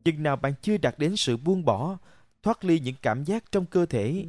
Chừng 0.04 0.22
nào 0.22 0.36
bạn 0.36 0.52
chưa 0.62 0.76
đạt 0.76 0.98
đến 0.98 1.16
sự 1.16 1.36
buông 1.36 1.64
bỏ, 1.64 1.98
thoát 2.42 2.64
ly 2.64 2.80
những 2.80 2.94
cảm 3.02 3.24
giác 3.24 3.44
trong 3.52 3.66
cơ 3.66 3.86
thể, 3.86 4.24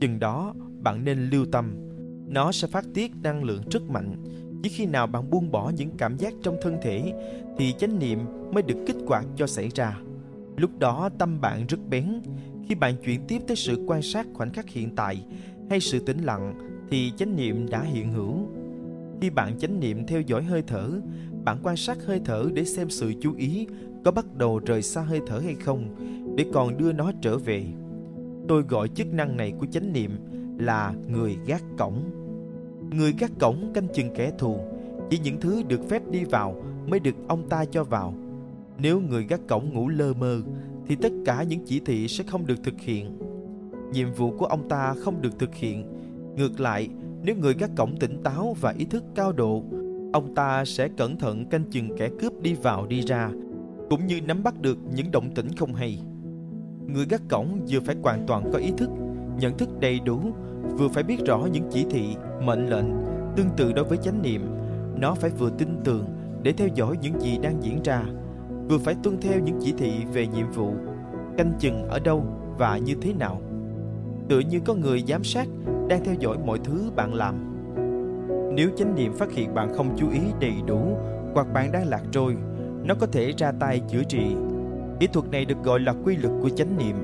chừng 0.00 0.18
đó 0.18 0.54
bạn 0.82 1.04
nên 1.04 1.30
lưu 1.30 1.46
tâm. 1.52 1.74
Nó 2.28 2.52
sẽ 2.52 2.68
phát 2.68 2.84
tiết 2.94 3.12
năng 3.22 3.44
lượng 3.44 3.62
rất 3.70 3.82
mạnh. 3.82 4.24
Chỉ 4.66 4.72
khi 4.72 4.86
nào 4.86 5.06
bạn 5.06 5.30
buông 5.30 5.50
bỏ 5.50 5.72
những 5.76 5.90
cảm 5.98 6.16
giác 6.16 6.34
trong 6.42 6.56
thân 6.62 6.76
thể 6.82 7.12
thì 7.58 7.74
chánh 7.78 7.98
niệm 7.98 8.18
mới 8.52 8.62
được 8.62 8.74
kích 8.86 8.96
hoạt 9.06 9.24
cho 9.36 9.46
xảy 9.46 9.68
ra. 9.74 9.98
Lúc 10.56 10.70
đó 10.78 11.10
tâm 11.18 11.40
bạn 11.40 11.66
rất 11.66 11.78
bén. 11.90 12.20
Khi 12.68 12.74
bạn 12.74 12.94
chuyển 13.04 13.20
tiếp 13.28 13.42
tới 13.46 13.56
sự 13.56 13.84
quan 13.86 14.02
sát 14.02 14.26
khoảnh 14.34 14.52
khắc 14.52 14.68
hiện 14.68 14.96
tại 14.96 15.24
hay 15.70 15.80
sự 15.80 15.98
tĩnh 15.98 16.18
lặng 16.18 16.54
thì 16.90 17.12
chánh 17.16 17.36
niệm 17.36 17.70
đã 17.70 17.82
hiện 17.82 18.12
hữu. 18.12 18.34
Khi 19.20 19.30
bạn 19.30 19.58
chánh 19.58 19.80
niệm 19.80 20.06
theo 20.06 20.20
dõi 20.20 20.42
hơi 20.42 20.62
thở, 20.66 20.90
bạn 21.44 21.58
quan 21.62 21.76
sát 21.76 21.98
hơi 22.06 22.20
thở 22.24 22.48
để 22.54 22.64
xem 22.64 22.90
sự 22.90 23.12
chú 23.20 23.34
ý 23.36 23.66
có 24.04 24.10
bắt 24.10 24.26
đầu 24.36 24.60
rời 24.66 24.82
xa 24.82 25.00
hơi 25.00 25.20
thở 25.26 25.38
hay 25.38 25.54
không 25.54 25.94
để 26.36 26.46
còn 26.52 26.78
đưa 26.78 26.92
nó 26.92 27.12
trở 27.22 27.38
về. 27.38 27.64
Tôi 28.48 28.62
gọi 28.62 28.88
chức 28.88 29.06
năng 29.06 29.36
này 29.36 29.52
của 29.58 29.66
chánh 29.66 29.92
niệm 29.92 30.10
là 30.58 30.94
người 31.08 31.36
gác 31.46 31.62
cổng. 31.78 32.25
Người 32.90 33.14
gác 33.18 33.30
cổng 33.40 33.72
canh 33.74 33.88
chừng 33.94 34.14
kẻ 34.14 34.32
thù, 34.38 34.56
chỉ 35.10 35.18
những 35.18 35.40
thứ 35.40 35.62
được 35.68 35.88
phép 35.88 36.02
đi 36.10 36.24
vào 36.24 36.62
mới 36.86 37.00
được 37.00 37.14
ông 37.28 37.48
ta 37.48 37.64
cho 37.64 37.84
vào. 37.84 38.14
Nếu 38.78 39.00
người 39.00 39.24
gác 39.28 39.40
cổng 39.48 39.72
ngủ 39.72 39.88
lơ 39.88 40.12
mơ 40.12 40.40
thì 40.86 40.96
tất 40.96 41.12
cả 41.24 41.42
những 41.42 41.60
chỉ 41.66 41.80
thị 41.80 42.08
sẽ 42.08 42.24
không 42.24 42.46
được 42.46 42.64
thực 42.64 42.80
hiện. 42.80 43.18
Nhiệm 43.92 44.12
vụ 44.12 44.30
của 44.38 44.46
ông 44.46 44.68
ta 44.68 44.94
không 45.04 45.22
được 45.22 45.38
thực 45.38 45.54
hiện. 45.54 45.86
Ngược 46.36 46.60
lại, 46.60 46.88
nếu 47.22 47.36
người 47.36 47.54
gác 47.54 47.70
cổng 47.76 47.96
tỉnh 47.96 48.22
táo 48.22 48.56
và 48.60 48.74
ý 48.78 48.84
thức 48.84 49.04
cao 49.14 49.32
độ 49.32 49.62
ông 50.16 50.34
ta 50.34 50.64
sẽ 50.64 50.88
cẩn 50.88 51.16
thận 51.16 51.46
canh 51.46 51.64
chừng 51.70 51.96
kẻ 51.96 52.10
cướp 52.20 52.42
đi 52.42 52.54
vào 52.54 52.86
đi 52.86 53.00
ra, 53.00 53.30
cũng 53.90 54.06
như 54.06 54.20
nắm 54.20 54.42
bắt 54.42 54.60
được 54.60 54.78
những 54.94 55.10
động 55.10 55.30
tĩnh 55.34 55.48
không 55.56 55.74
hay. 55.74 56.00
Người 56.86 57.06
gác 57.10 57.22
cổng 57.28 57.60
vừa 57.68 57.80
phải 57.80 57.96
hoàn 58.02 58.26
toàn 58.26 58.50
có 58.52 58.58
ý 58.58 58.72
thức, 58.76 58.90
nhận 59.40 59.58
thức 59.58 59.68
đầy 59.80 60.00
đủ, 60.00 60.20
vừa 60.78 60.88
phải 60.88 61.02
biết 61.02 61.24
rõ 61.26 61.46
những 61.52 61.68
chỉ 61.70 61.86
thị, 61.90 62.16
mệnh 62.40 62.68
lệnh, 62.68 62.86
tương 63.36 63.50
tự 63.56 63.72
đối 63.72 63.84
với 63.84 63.98
chánh 63.98 64.22
niệm. 64.22 64.46
Nó 64.96 65.14
phải 65.14 65.30
vừa 65.30 65.50
tin 65.50 65.68
tưởng 65.84 66.04
để 66.42 66.52
theo 66.52 66.68
dõi 66.74 66.96
những 67.00 67.20
gì 67.20 67.38
đang 67.42 67.62
diễn 67.62 67.82
ra, 67.82 68.02
vừa 68.68 68.78
phải 68.78 68.94
tuân 69.02 69.20
theo 69.20 69.40
những 69.40 69.58
chỉ 69.62 69.74
thị 69.78 69.92
về 70.12 70.26
nhiệm 70.26 70.50
vụ, 70.50 70.74
canh 71.38 71.52
chừng 71.58 71.88
ở 71.88 71.98
đâu 71.98 72.24
và 72.58 72.78
như 72.78 72.94
thế 73.02 73.12
nào. 73.12 73.40
Tựa 74.28 74.38
như 74.38 74.60
có 74.60 74.74
người 74.74 75.04
giám 75.08 75.24
sát 75.24 75.48
đang 75.88 76.04
theo 76.04 76.14
dõi 76.14 76.36
mọi 76.46 76.58
thứ 76.64 76.90
bạn 76.96 77.14
làm 77.14 77.34
Nếu 78.54 78.70
chánh 78.76 78.94
niệm 78.94 79.12
phát 79.12 79.32
hiện 79.32 79.54
bạn 79.54 79.74
không 79.74 79.96
chú 79.96 80.10
ý 80.10 80.20
đầy 80.40 80.54
đủ 80.66 80.96
hoặc 81.34 81.46
bạn 81.52 81.72
đang 81.72 81.88
lạc 81.88 82.02
trôi, 82.10 82.36
nó 82.84 82.94
có 82.94 83.06
thể 83.06 83.32
ra 83.36 83.52
tay 83.52 83.80
chữa 83.88 84.02
trị. 84.02 84.36
Kỹ 85.00 85.06
thuật 85.06 85.30
này 85.30 85.44
được 85.44 85.62
gọi 85.64 85.80
là 85.80 85.94
quy 86.04 86.16
luật 86.16 86.32
của 86.42 86.48
chánh 86.48 86.78
niệm. 86.78 86.96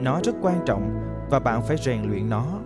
Nó 0.00 0.20
rất 0.24 0.34
quan 0.42 0.58
trọng 0.66 0.90
và 1.30 1.38
bạn 1.38 1.62
phải 1.62 1.76
rèn 1.76 2.02
luyện 2.10 2.30
nó. 2.30 2.61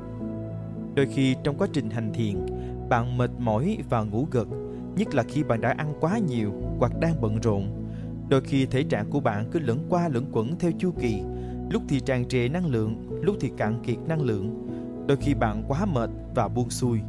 Đôi 0.97 1.07
khi 1.07 1.37
trong 1.45 1.57
quá 1.59 1.69
trình 1.73 1.91
hành 1.91 2.12
thiền, 2.12 2.47
bạn 2.88 3.19
mệt 3.19 3.31
mỏi 3.38 3.79
và 3.88 4.03
ngủ 4.03 4.26
gật, 4.31 4.49
nhất 4.97 5.15
là 5.15 5.23
khi 5.23 5.43
bạn 5.43 5.61
đã 5.61 5.75
ăn 5.79 5.95
quá 6.00 6.19
nhiều 6.19 6.53
hoặc 6.79 6.93
đang 7.00 7.21
bận 7.21 7.38
rộn. 7.43 7.87
Đôi 8.29 8.41
khi 8.41 8.67
thể 8.67 8.83
trạng 8.83 9.11
của 9.11 9.21
bạn 9.21 9.50
cứ 9.53 9.59
lẫn 9.59 9.79
qua 9.88 10.09
lẫn 10.09 10.25
quẩn 10.33 10.59
theo 10.59 10.71
chu 10.79 10.93
kỳ, 11.00 11.23
lúc 11.71 11.83
thì 11.88 12.00
tràn 12.00 12.29
trề 12.29 12.49
năng 12.49 12.67
lượng, 12.67 13.21
lúc 13.23 13.37
thì 13.41 13.50
cạn 13.57 13.83
kiệt 13.83 13.99
năng 14.07 14.23
lượng. 14.23 14.67
Đôi 15.09 15.17
khi 15.17 15.35
bạn 15.35 15.62
quá 15.69 15.87
mệt 15.87 16.11
và 16.35 16.49
buông 16.49 16.71
xuôi. 16.71 17.00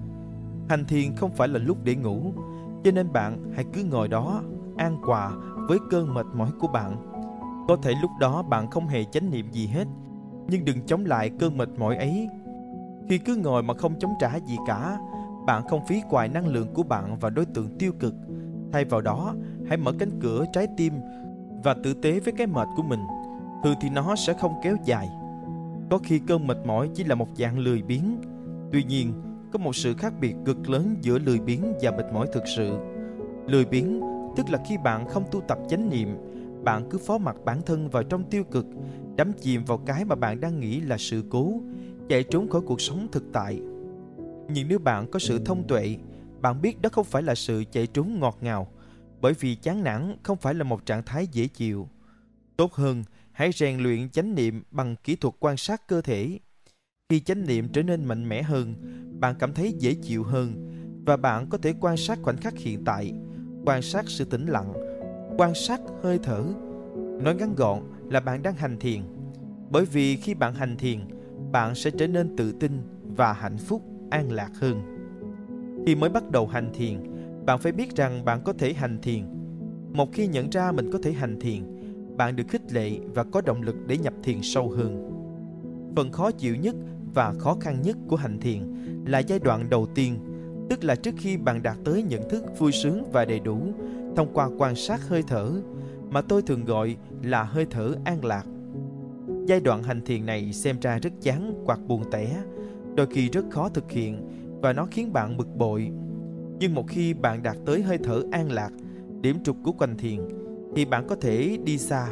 Hành 0.69 0.85
thiền 0.85 1.15
không 1.15 1.31
phải 1.31 1.47
là 1.47 1.59
lúc 1.59 1.77
để 1.83 1.95
ngủ, 1.95 2.33
cho 2.83 2.91
nên 2.91 3.13
bạn 3.13 3.51
hãy 3.55 3.65
cứ 3.73 3.83
ngồi 3.83 4.07
đó 4.07 4.41
an 4.77 4.97
quà 5.05 5.31
với 5.67 5.77
cơn 5.89 6.13
mệt 6.13 6.25
mỏi 6.33 6.51
của 6.59 6.67
bạn. 6.67 6.97
Có 7.67 7.77
thể 7.83 7.93
lúc 8.01 8.11
đó 8.19 8.43
bạn 8.43 8.69
không 8.69 8.87
hề 8.87 9.03
chánh 9.03 9.31
niệm 9.31 9.51
gì 9.51 9.67
hết, 9.67 9.87
nhưng 10.47 10.65
đừng 10.65 10.85
chống 10.85 11.05
lại 11.05 11.31
cơn 11.39 11.57
mệt 11.57 11.69
mỏi 11.77 11.95
ấy. 11.95 12.27
Khi 13.09 13.17
cứ 13.17 13.35
ngồi 13.35 13.63
mà 13.63 13.73
không 13.73 13.99
chống 13.99 14.13
trả 14.19 14.35
gì 14.35 14.55
cả, 14.67 14.97
bạn 15.45 15.67
không 15.67 15.85
phí 15.85 16.01
hoài 16.09 16.29
năng 16.29 16.47
lượng 16.47 16.67
của 16.73 16.83
bạn 16.83 17.19
vào 17.19 17.31
đối 17.31 17.45
tượng 17.45 17.77
tiêu 17.79 17.91
cực. 17.99 18.13
Thay 18.71 18.85
vào 18.85 19.01
đó, 19.01 19.35
hãy 19.67 19.77
mở 19.77 19.93
cánh 19.99 20.19
cửa 20.21 20.45
trái 20.53 20.67
tim 20.77 20.93
và 21.63 21.75
tử 21.83 21.93
tế 21.93 22.19
với 22.19 22.33
cái 22.37 22.47
mệt 22.47 22.67
của 22.75 22.83
mình. 22.83 22.99
Thường 23.63 23.75
thì 23.81 23.89
nó 23.89 24.15
sẽ 24.15 24.33
không 24.33 24.53
kéo 24.63 24.75
dài. 24.85 25.09
Có 25.89 25.97
khi 25.97 26.19
cơn 26.27 26.47
mệt 26.47 26.57
mỏi 26.65 26.89
chỉ 26.93 27.03
là 27.03 27.15
một 27.15 27.27
dạng 27.37 27.59
lười 27.59 27.81
biếng. 27.81 28.17
Tuy 28.71 28.83
nhiên, 28.83 29.13
có 29.51 29.59
một 29.59 29.75
sự 29.75 29.93
khác 29.93 30.13
biệt 30.21 30.35
cực 30.45 30.69
lớn 30.69 30.95
giữa 31.01 31.19
lười 31.19 31.39
biếng 31.39 31.61
và 31.81 31.91
mệt 31.91 32.13
mỏi 32.13 32.27
thực 32.33 32.43
sự. 32.55 32.77
Lười 33.45 33.65
biếng 33.65 34.01
tức 34.35 34.49
là 34.49 34.59
khi 34.65 34.77
bạn 34.77 35.07
không 35.07 35.23
tu 35.31 35.41
tập 35.41 35.57
chánh 35.67 35.89
niệm, 35.89 36.17
bạn 36.63 36.89
cứ 36.89 36.97
phó 36.97 37.17
mặc 37.17 37.35
bản 37.45 37.61
thân 37.65 37.89
vào 37.89 38.03
trong 38.03 38.23
tiêu 38.23 38.43
cực, 38.43 38.65
đắm 39.15 39.31
chìm 39.33 39.65
vào 39.65 39.77
cái 39.77 40.05
mà 40.05 40.15
bạn 40.15 40.39
đang 40.39 40.59
nghĩ 40.59 40.79
là 40.79 40.97
sự 40.97 41.23
cố, 41.29 41.53
chạy 42.09 42.23
trốn 42.23 42.49
khỏi 42.49 42.61
cuộc 42.61 42.81
sống 42.81 43.07
thực 43.11 43.23
tại. 43.33 43.61
Nhưng 44.49 44.67
nếu 44.67 44.79
bạn 44.79 45.11
có 45.11 45.19
sự 45.19 45.39
thông 45.45 45.67
tuệ, 45.67 45.97
bạn 46.41 46.61
biết 46.61 46.81
đó 46.81 46.89
không 46.93 47.05
phải 47.05 47.23
là 47.23 47.35
sự 47.35 47.63
chạy 47.71 47.87
trốn 47.87 48.19
ngọt 48.19 48.37
ngào, 48.41 48.67
bởi 49.21 49.33
vì 49.33 49.55
chán 49.55 49.83
nản 49.83 50.15
không 50.23 50.37
phải 50.37 50.53
là 50.53 50.63
một 50.63 50.85
trạng 50.85 51.03
thái 51.03 51.27
dễ 51.31 51.47
chịu. 51.47 51.87
Tốt 52.57 52.73
hơn, 52.73 53.03
hãy 53.31 53.51
rèn 53.51 53.79
luyện 53.79 54.09
chánh 54.09 54.35
niệm 54.35 54.63
bằng 54.71 54.95
kỹ 55.03 55.15
thuật 55.15 55.35
quan 55.39 55.57
sát 55.57 55.87
cơ 55.87 56.01
thể. 56.01 56.39
Khi 57.09 57.19
chánh 57.19 57.45
niệm 57.45 57.67
trở 57.73 57.83
nên 57.83 58.05
mạnh 58.05 58.29
mẽ 58.29 58.41
hơn, 58.41 58.75
bạn 59.19 59.35
cảm 59.39 59.53
thấy 59.53 59.73
dễ 59.79 59.93
chịu 59.93 60.23
hơn 60.23 60.73
và 61.05 61.17
bạn 61.17 61.49
có 61.49 61.57
thể 61.57 61.73
quan 61.81 61.97
sát 61.97 62.19
khoảnh 62.21 62.37
khắc 62.37 62.57
hiện 62.57 62.83
tại, 62.85 63.13
quan 63.65 63.81
sát 63.81 64.05
sự 64.07 64.25
tĩnh 64.25 64.45
lặng, 64.45 64.73
quan 65.37 65.53
sát 65.55 65.81
hơi 66.03 66.19
thở. 66.23 66.43
Nói 67.21 67.35
ngắn 67.35 67.55
gọn 67.55 67.81
là 68.09 68.19
bạn 68.19 68.43
đang 68.43 68.55
hành 68.55 68.77
thiền. 68.79 69.01
Bởi 69.69 69.85
vì 69.85 70.15
khi 70.15 70.33
bạn 70.33 70.53
hành 70.53 70.77
thiền, 70.77 70.99
bạn 71.51 71.75
sẽ 71.75 71.91
trở 71.91 72.07
nên 72.07 72.35
tự 72.35 72.51
tin 72.51 72.71
và 73.15 73.33
hạnh 73.33 73.57
phúc, 73.57 73.81
an 74.09 74.31
lạc 74.31 74.51
hơn. 74.59 74.81
Khi 75.85 75.95
mới 75.95 76.09
bắt 76.09 76.31
đầu 76.31 76.47
hành 76.47 76.69
thiền, 76.73 76.97
bạn 77.45 77.59
phải 77.59 77.71
biết 77.71 77.95
rằng 77.95 78.25
bạn 78.25 78.41
có 78.45 78.53
thể 78.53 78.73
hành 78.73 79.01
thiền. 79.01 79.23
Một 79.93 80.13
khi 80.13 80.27
nhận 80.27 80.49
ra 80.49 80.71
mình 80.71 80.91
có 80.91 80.99
thể 81.03 81.11
hành 81.11 81.39
thiền, 81.39 81.61
bạn 82.17 82.35
được 82.35 82.43
khích 82.47 82.73
lệ 82.73 82.91
và 83.13 83.23
có 83.23 83.41
động 83.41 83.61
lực 83.61 83.75
để 83.87 83.97
nhập 83.97 84.13
thiền 84.23 84.41
sâu 84.41 84.69
hơn. 84.69 85.13
Phần 85.95 86.11
khó 86.11 86.31
chịu 86.31 86.55
nhất 86.55 86.75
và 87.13 87.33
khó 87.39 87.57
khăn 87.59 87.81
nhất 87.81 87.97
của 88.07 88.15
hành 88.15 88.39
thiền 88.39 88.61
là 89.05 89.19
giai 89.19 89.39
đoạn 89.39 89.69
đầu 89.69 89.87
tiên, 89.95 90.19
tức 90.69 90.83
là 90.83 90.95
trước 90.95 91.15
khi 91.17 91.37
bạn 91.37 91.63
đạt 91.63 91.77
tới 91.85 92.03
nhận 92.03 92.29
thức 92.29 92.43
vui 92.59 92.71
sướng 92.71 93.11
và 93.11 93.25
đầy 93.25 93.39
đủ 93.39 93.73
thông 94.15 94.33
qua 94.33 94.49
quan 94.57 94.75
sát 94.75 95.07
hơi 95.07 95.23
thở 95.27 95.51
mà 96.09 96.21
tôi 96.21 96.41
thường 96.41 96.65
gọi 96.65 96.97
là 97.23 97.43
hơi 97.43 97.65
thở 97.69 97.95
an 98.05 98.25
lạc. 98.25 98.43
Giai 99.47 99.59
đoạn 99.59 99.83
hành 99.83 100.01
thiền 100.01 100.25
này 100.25 100.53
xem 100.53 100.79
ra 100.81 100.99
rất 100.99 101.13
chán 101.21 101.63
hoặc 101.65 101.79
buồn 101.87 102.03
tẻ, 102.11 102.43
đôi 102.95 103.07
khi 103.07 103.29
rất 103.29 103.45
khó 103.49 103.69
thực 103.69 103.91
hiện 103.91 104.21
và 104.61 104.73
nó 104.73 104.87
khiến 104.91 105.13
bạn 105.13 105.37
bực 105.37 105.47
bội. 105.55 105.91
Nhưng 106.59 106.75
một 106.75 106.87
khi 106.87 107.13
bạn 107.13 107.43
đạt 107.43 107.57
tới 107.65 107.81
hơi 107.81 107.97
thở 108.03 108.21
an 108.31 108.51
lạc, 108.51 108.69
điểm 109.21 109.43
trục 109.43 109.57
của 109.63 109.71
quanh 109.71 109.97
thiền, 109.97 110.19
thì 110.75 110.85
bạn 110.85 111.07
có 111.07 111.15
thể 111.15 111.57
đi 111.63 111.77
xa. 111.77 112.07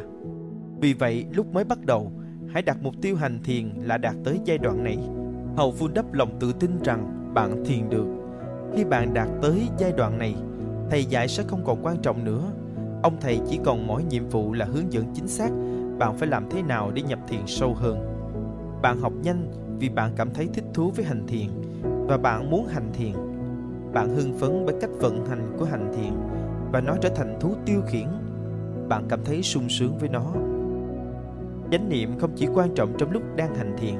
Vì 0.80 0.92
vậy, 0.92 1.24
lúc 1.32 1.52
mới 1.52 1.64
bắt 1.64 1.84
đầu, 1.84 2.12
hãy 2.48 2.62
đặt 2.62 2.76
mục 2.82 2.94
tiêu 3.02 3.16
hành 3.16 3.40
thiền 3.44 3.70
là 3.82 3.98
đạt 3.98 4.14
tới 4.24 4.40
giai 4.44 4.58
đoạn 4.58 4.84
này. 4.84 4.98
Hầu 5.56 5.70
vun 5.70 5.94
đắp 5.94 6.12
lòng 6.12 6.36
tự 6.40 6.52
tin 6.52 6.70
rằng 6.84 7.32
bạn 7.34 7.64
thiền 7.64 7.88
được. 7.90 8.06
Khi 8.76 8.84
bạn 8.84 9.14
đạt 9.14 9.28
tới 9.42 9.62
giai 9.78 9.92
đoạn 9.92 10.18
này, 10.18 10.34
thầy 10.90 11.04
dạy 11.04 11.28
sẽ 11.28 11.42
không 11.46 11.64
còn 11.64 11.78
quan 11.82 11.96
trọng 12.02 12.24
nữa. 12.24 12.52
Ông 13.02 13.16
thầy 13.20 13.40
chỉ 13.50 13.58
còn 13.64 13.86
mỗi 13.86 14.04
nhiệm 14.04 14.28
vụ 14.28 14.52
là 14.52 14.64
hướng 14.64 14.92
dẫn 14.92 15.04
chính 15.14 15.28
xác 15.28 15.50
bạn 15.98 16.16
phải 16.16 16.28
làm 16.28 16.50
thế 16.50 16.62
nào 16.62 16.90
để 16.94 17.02
nhập 17.02 17.18
thiền 17.28 17.46
sâu 17.46 17.74
hơn. 17.74 17.98
Bạn 18.82 19.00
học 19.00 19.12
nhanh 19.22 19.50
vì 19.78 19.88
bạn 19.88 20.12
cảm 20.16 20.30
thấy 20.30 20.48
thích 20.54 20.64
thú 20.74 20.90
với 20.90 21.04
hành 21.04 21.26
thiền 21.26 21.46
và 22.08 22.16
bạn 22.16 22.50
muốn 22.50 22.66
hành 22.66 22.90
thiền. 22.92 23.12
Bạn 23.92 24.08
hưng 24.08 24.38
phấn 24.38 24.66
bởi 24.66 24.74
cách 24.80 24.90
vận 25.00 25.26
hành 25.26 25.56
của 25.58 25.64
hành 25.64 25.92
thiền 25.96 26.12
và 26.72 26.80
nó 26.80 26.96
trở 27.00 27.08
thành 27.08 27.36
thú 27.40 27.54
tiêu 27.66 27.80
khiển. 27.86 28.06
Bạn 28.88 29.04
cảm 29.08 29.20
thấy 29.24 29.42
sung 29.42 29.68
sướng 29.68 29.98
với 29.98 30.08
nó. 30.08 30.32
Chánh 31.70 31.88
niệm 31.88 32.18
không 32.18 32.30
chỉ 32.36 32.46
quan 32.54 32.74
trọng 32.74 32.94
trong 32.98 33.10
lúc 33.10 33.22
đang 33.36 33.54
hành 33.54 33.76
thiền 33.78 33.94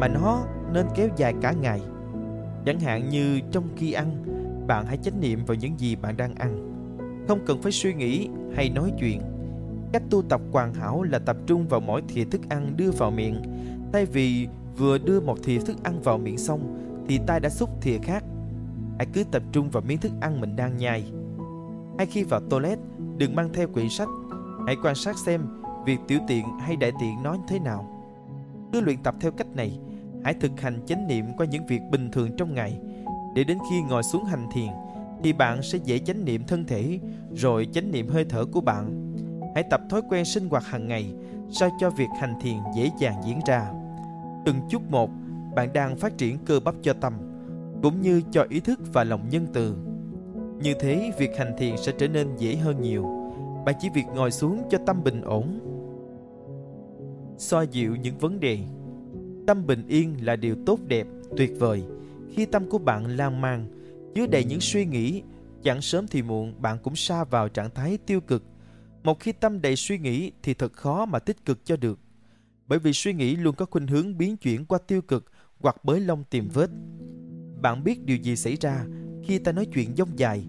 mà 0.00 0.08
nó 0.08 0.44
nên 0.72 0.86
kéo 0.94 1.08
dài 1.16 1.34
cả 1.40 1.52
ngày. 1.52 1.80
Chẳng 2.66 2.80
hạn 2.80 3.08
như 3.08 3.40
trong 3.50 3.64
khi 3.76 3.92
ăn, 3.92 4.24
bạn 4.66 4.86
hãy 4.86 4.96
chánh 4.96 5.20
niệm 5.20 5.44
vào 5.44 5.54
những 5.54 5.78
gì 5.78 5.96
bạn 5.96 6.16
đang 6.16 6.34
ăn. 6.34 6.68
Không 7.28 7.38
cần 7.46 7.62
phải 7.62 7.72
suy 7.72 7.94
nghĩ 7.94 8.28
hay 8.54 8.70
nói 8.70 8.92
chuyện. 9.00 9.20
Cách 9.92 10.02
tu 10.10 10.22
tập 10.22 10.40
hoàn 10.52 10.74
hảo 10.74 11.02
là 11.02 11.18
tập 11.18 11.36
trung 11.46 11.68
vào 11.68 11.80
mỗi 11.80 12.02
thìa 12.08 12.24
thức 12.24 12.40
ăn 12.48 12.76
đưa 12.76 12.90
vào 12.90 13.10
miệng, 13.10 13.42
thay 13.92 14.06
vì 14.06 14.48
vừa 14.76 14.98
đưa 14.98 15.20
một 15.20 15.38
thìa 15.42 15.58
thức 15.58 15.84
ăn 15.84 16.02
vào 16.02 16.18
miệng 16.18 16.38
xong 16.38 16.78
thì 17.08 17.20
tay 17.26 17.40
đã 17.40 17.48
xúc 17.48 17.70
thìa 17.80 17.98
khác. 17.98 18.24
Hãy 18.98 19.06
cứ 19.12 19.24
tập 19.24 19.42
trung 19.52 19.70
vào 19.70 19.82
miếng 19.86 19.98
thức 19.98 20.12
ăn 20.20 20.40
mình 20.40 20.56
đang 20.56 20.76
nhai. 20.76 21.12
Hay 21.98 22.06
khi 22.06 22.22
vào 22.22 22.40
toilet, 22.50 22.78
đừng 23.16 23.36
mang 23.36 23.52
theo 23.52 23.68
quyển 23.68 23.88
sách. 23.88 24.08
Hãy 24.66 24.76
quan 24.82 24.94
sát 24.94 25.18
xem 25.18 25.46
việc 25.86 25.98
tiểu 26.08 26.18
tiện 26.28 26.44
hay 26.60 26.76
đại 26.76 26.92
tiện 27.00 27.22
nói 27.22 27.38
thế 27.48 27.58
nào. 27.58 28.04
Cứ 28.72 28.80
luyện 28.80 29.02
tập 29.02 29.14
theo 29.20 29.30
cách 29.30 29.56
này, 29.56 29.78
hãy 30.24 30.34
thực 30.34 30.60
hành 30.60 30.86
chánh 30.86 31.08
niệm 31.08 31.24
qua 31.36 31.46
những 31.46 31.66
việc 31.66 31.80
bình 31.90 32.10
thường 32.10 32.30
trong 32.36 32.54
ngày, 32.54 32.78
để 33.34 33.44
đến 33.44 33.58
khi 33.70 33.82
ngồi 33.82 34.02
xuống 34.02 34.24
hành 34.24 34.46
thiền, 34.52 34.68
thì 35.22 35.32
bạn 35.32 35.62
sẽ 35.62 35.78
dễ 35.84 35.98
chánh 35.98 36.24
niệm 36.24 36.44
thân 36.46 36.64
thể, 36.64 37.00
rồi 37.34 37.68
chánh 37.72 37.90
niệm 37.90 38.08
hơi 38.08 38.24
thở 38.28 38.44
của 38.44 38.60
bạn. 38.60 39.11
Hãy 39.54 39.64
tập 39.70 39.80
thói 39.90 40.02
quen 40.08 40.24
sinh 40.24 40.48
hoạt 40.48 40.64
hàng 40.64 40.88
ngày, 40.88 41.14
sao 41.50 41.70
cho 41.80 41.90
việc 41.90 42.08
hành 42.20 42.34
thiền 42.40 42.56
dễ 42.76 42.90
dàng 42.98 43.14
diễn 43.26 43.40
ra. 43.46 43.72
Từng 44.44 44.56
chút 44.70 44.82
một, 44.90 45.10
bạn 45.54 45.72
đang 45.72 45.96
phát 45.96 46.18
triển 46.18 46.38
cơ 46.44 46.60
bắp 46.60 46.74
cho 46.82 46.92
tâm, 46.92 47.12
cũng 47.82 48.00
như 48.00 48.22
cho 48.30 48.46
ý 48.48 48.60
thức 48.60 48.80
và 48.92 49.04
lòng 49.04 49.28
nhân 49.30 49.46
từ. 49.52 49.76
Như 50.62 50.74
thế, 50.80 51.12
việc 51.18 51.38
hành 51.38 51.54
thiền 51.58 51.76
sẽ 51.76 51.92
trở 51.98 52.08
nên 52.08 52.28
dễ 52.38 52.56
hơn 52.56 52.82
nhiều. 52.82 53.06
Bạn 53.64 53.74
chỉ 53.80 53.88
việc 53.94 54.06
ngồi 54.14 54.30
xuống 54.30 54.62
cho 54.70 54.78
tâm 54.86 55.04
bình 55.04 55.22
ổn. 55.22 55.58
Xoa 57.38 57.62
dịu 57.62 57.96
những 57.96 58.18
vấn 58.18 58.40
đề 58.40 58.58
Tâm 59.46 59.66
bình 59.66 59.86
yên 59.88 60.24
là 60.24 60.36
điều 60.36 60.56
tốt 60.66 60.80
đẹp, 60.88 61.06
tuyệt 61.36 61.52
vời. 61.58 61.82
Khi 62.30 62.46
tâm 62.46 62.70
của 62.70 62.78
bạn 62.78 63.16
lan 63.16 63.40
man, 63.40 63.66
chứa 64.14 64.26
đầy 64.26 64.44
những 64.44 64.60
suy 64.60 64.86
nghĩ, 64.86 65.22
chẳng 65.62 65.82
sớm 65.82 66.06
thì 66.06 66.22
muộn 66.22 66.54
bạn 66.58 66.78
cũng 66.82 66.96
sa 66.96 67.24
vào 67.24 67.48
trạng 67.48 67.70
thái 67.74 67.98
tiêu 68.06 68.20
cực. 68.20 68.42
Một 69.02 69.20
khi 69.20 69.32
tâm 69.32 69.62
đầy 69.62 69.76
suy 69.76 69.98
nghĩ 69.98 70.32
thì 70.42 70.54
thật 70.54 70.72
khó 70.72 71.04
mà 71.04 71.18
tích 71.18 71.44
cực 71.44 71.64
cho 71.64 71.76
được. 71.76 71.98
Bởi 72.66 72.78
vì 72.78 72.92
suy 72.92 73.12
nghĩ 73.12 73.36
luôn 73.36 73.54
có 73.54 73.64
khuynh 73.64 73.86
hướng 73.86 74.18
biến 74.18 74.36
chuyển 74.36 74.64
qua 74.64 74.78
tiêu 74.86 75.02
cực 75.02 75.32
hoặc 75.60 75.84
bới 75.84 76.00
lông 76.00 76.24
tìm 76.30 76.48
vết. 76.54 76.70
Bạn 77.62 77.84
biết 77.84 78.04
điều 78.04 78.16
gì 78.16 78.36
xảy 78.36 78.56
ra 78.60 78.84
khi 79.24 79.38
ta 79.38 79.52
nói 79.52 79.66
chuyện 79.74 79.96
dông 79.96 80.18
dài. 80.18 80.46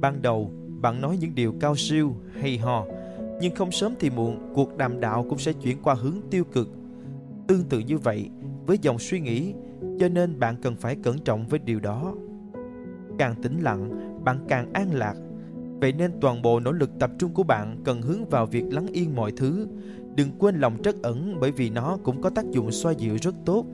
Ban 0.00 0.22
đầu, 0.22 0.52
bạn 0.80 1.00
nói 1.00 1.16
những 1.16 1.34
điều 1.34 1.54
cao 1.60 1.76
siêu, 1.76 2.16
hay 2.40 2.58
ho, 2.58 2.84
nhưng 3.40 3.54
không 3.54 3.72
sớm 3.72 3.94
thì 4.00 4.10
muộn, 4.10 4.52
cuộc 4.54 4.76
đàm 4.76 5.00
đạo 5.00 5.26
cũng 5.28 5.38
sẽ 5.38 5.52
chuyển 5.52 5.82
qua 5.82 5.94
hướng 5.94 6.16
tiêu 6.30 6.44
cực. 6.44 6.68
Tương 7.48 7.64
tự 7.64 7.78
như 7.78 7.98
vậy 7.98 8.30
với 8.66 8.78
dòng 8.82 8.98
suy 8.98 9.20
nghĩ, 9.20 9.54
cho 9.98 10.08
nên 10.08 10.38
bạn 10.38 10.56
cần 10.62 10.76
phải 10.76 10.96
cẩn 11.02 11.18
trọng 11.18 11.46
với 11.48 11.58
điều 11.58 11.80
đó. 11.80 12.14
Càng 13.18 13.42
tĩnh 13.42 13.60
lặng, 13.60 13.90
bạn 14.24 14.46
càng 14.48 14.72
an 14.72 14.94
lạc. 14.94 15.14
Vậy 15.80 15.92
nên 15.92 16.12
toàn 16.20 16.42
bộ 16.42 16.60
nỗ 16.60 16.72
lực 16.72 16.90
tập 16.98 17.10
trung 17.18 17.34
của 17.34 17.42
bạn 17.42 17.76
cần 17.84 18.02
hướng 18.02 18.28
vào 18.28 18.46
việc 18.46 18.64
lắng 18.70 18.86
yên 18.86 19.16
mọi 19.16 19.32
thứ. 19.32 19.66
Đừng 20.14 20.30
quên 20.38 20.60
lòng 20.60 20.82
trắc 20.82 20.94
ẩn 21.02 21.36
bởi 21.40 21.50
vì 21.52 21.70
nó 21.70 21.98
cũng 22.04 22.22
có 22.22 22.30
tác 22.30 22.50
dụng 22.50 22.72
xoa 22.72 22.92
dịu 22.92 23.16
rất 23.22 23.34
tốt. 23.44 23.66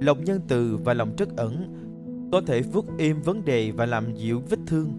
Lòng 0.00 0.24
nhân 0.24 0.40
từ 0.48 0.76
và 0.84 0.94
lòng 0.94 1.16
trắc 1.16 1.28
ẩn 1.36 1.72
có 2.32 2.40
thể 2.46 2.62
vuốt 2.62 2.98
êm 2.98 3.22
vấn 3.22 3.44
đề 3.44 3.70
và 3.70 3.86
làm 3.86 4.14
dịu 4.14 4.42
vết 4.50 4.58
thương. 4.66 4.92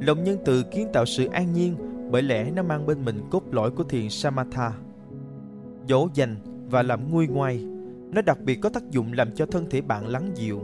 Lòng 0.00 0.24
nhân 0.24 0.38
từ 0.44 0.62
kiến 0.62 0.88
tạo 0.92 1.06
sự 1.06 1.26
an 1.26 1.52
nhiên 1.52 1.74
bởi 2.10 2.22
lẽ 2.22 2.50
nó 2.50 2.62
mang 2.62 2.86
bên 2.86 3.04
mình 3.04 3.20
cốt 3.30 3.42
lõi 3.50 3.70
của 3.70 3.84
thiền 3.84 4.10
Samatha. 4.10 4.72
Dỗ 5.88 6.08
dành 6.14 6.36
và 6.70 6.82
làm 6.82 7.10
nguôi 7.10 7.26
ngoai. 7.26 7.64
Nó 8.12 8.22
đặc 8.22 8.38
biệt 8.44 8.58
có 8.62 8.68
tác 8.68 8.90
dụng 8.90 9.12
làm 9.12 9.34
cho 9.34 9.46
thân 9.46 9.66
thể 9.70 9.80
bạn 9.80 10.06
lắng 10.06 10.30
dịu. 10.34 10.60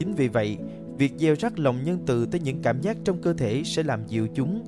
Chính 0.00 0.14
vì 0.14 0.28
vậy, 0.28 0.58
Việc 0.98 1.12
gieo 1.18 1.34
rắc 1.38 1.58
lòng 1.58 1.84
nhân 1.84 1.98
từ 2.06 2.26
tới 2.26 2.40
những 2.40 2.62
cảm 2.62 2.80
giác 2.80 2.96
trong 3.04 3.22
cơ 3.22 3.32
thể 3.32 3.62
sẽ 3.64 3.82
làm 3.82 4.06
dịu 4.06 4.26
chúng. 4.34 4.64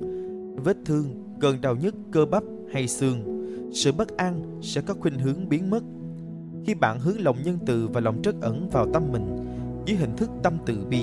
Vết 0.63 0.77
thương, 0.85 1.05
cơn 1.39 1.61
đau 1.61 1.75
nhức 1.75 1.95
cơ 2.11 2.25
bắp 2.25 2.43
hay 2.73 2.87
xương, 2.87 3.45
sự 3.73 3.91
bất 3.91 4.17
an 4.17 4.59
sẽ 4.61 4.81
có 4.81 4.93
khuynh 4.93 5.19
hướng 5.19 5.49
biến 5.49 5.69
mất. 5.69 5.83
Khi 6.65 6.73
bạn 6.73 6.99
hướng 6.99 7.19
lòng 7.19 7.37
nhân 7.43 7.57
từ 7.65 7.87
và 7.87 8.01
lòng 8.01 8.21
trất 8.21 8.35
ẩn 8.41 8.69
vào 8.69 8.87
tâm 8.93 9.03
mình 9.11 9.37
dưới 9.85 9.97
hình 9.97 10.15
thức 10.17 10.29
tâm 10.43 10.57
từ 10.65 10.85
bi, 10.89 11.01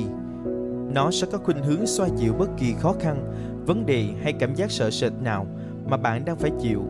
nó 0.94 1.10
sẽ 1.10 1.26
có 1.32 1.38
khuynh 1.38 1.62
hướng 1.62 1.86
xoa 1.86 2.08
dịu 2.16 2.32
bất 2.32 2.48
kỳ 2.58 2.74
khó 2.80 2.94
khăn, 3.00 3.32
vấn 3.66 3.86
đề 3.86 4.04
hay 4.22 4.32
cảm 4.32 4.54
giác 4.54 4.70
sợ 4.70 4.90
sệt 4.90 5.12
nào 5.22 5.46
mà 5.88 5.96
bạn 5.96 6.24
đang 6.24 6.36
phải 6.36 6.50
chịu. 6.62 6.82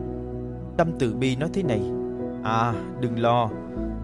Tâm 0.77 0.91
từ 0.99 1.13
bi 1.13 1.35
nói 1.35 1.49
thế 1.53 1.63
này: 1.63 1.81
"À, 2.43 2.73
đừng 3.01 3.19
lo, 3.19 3.49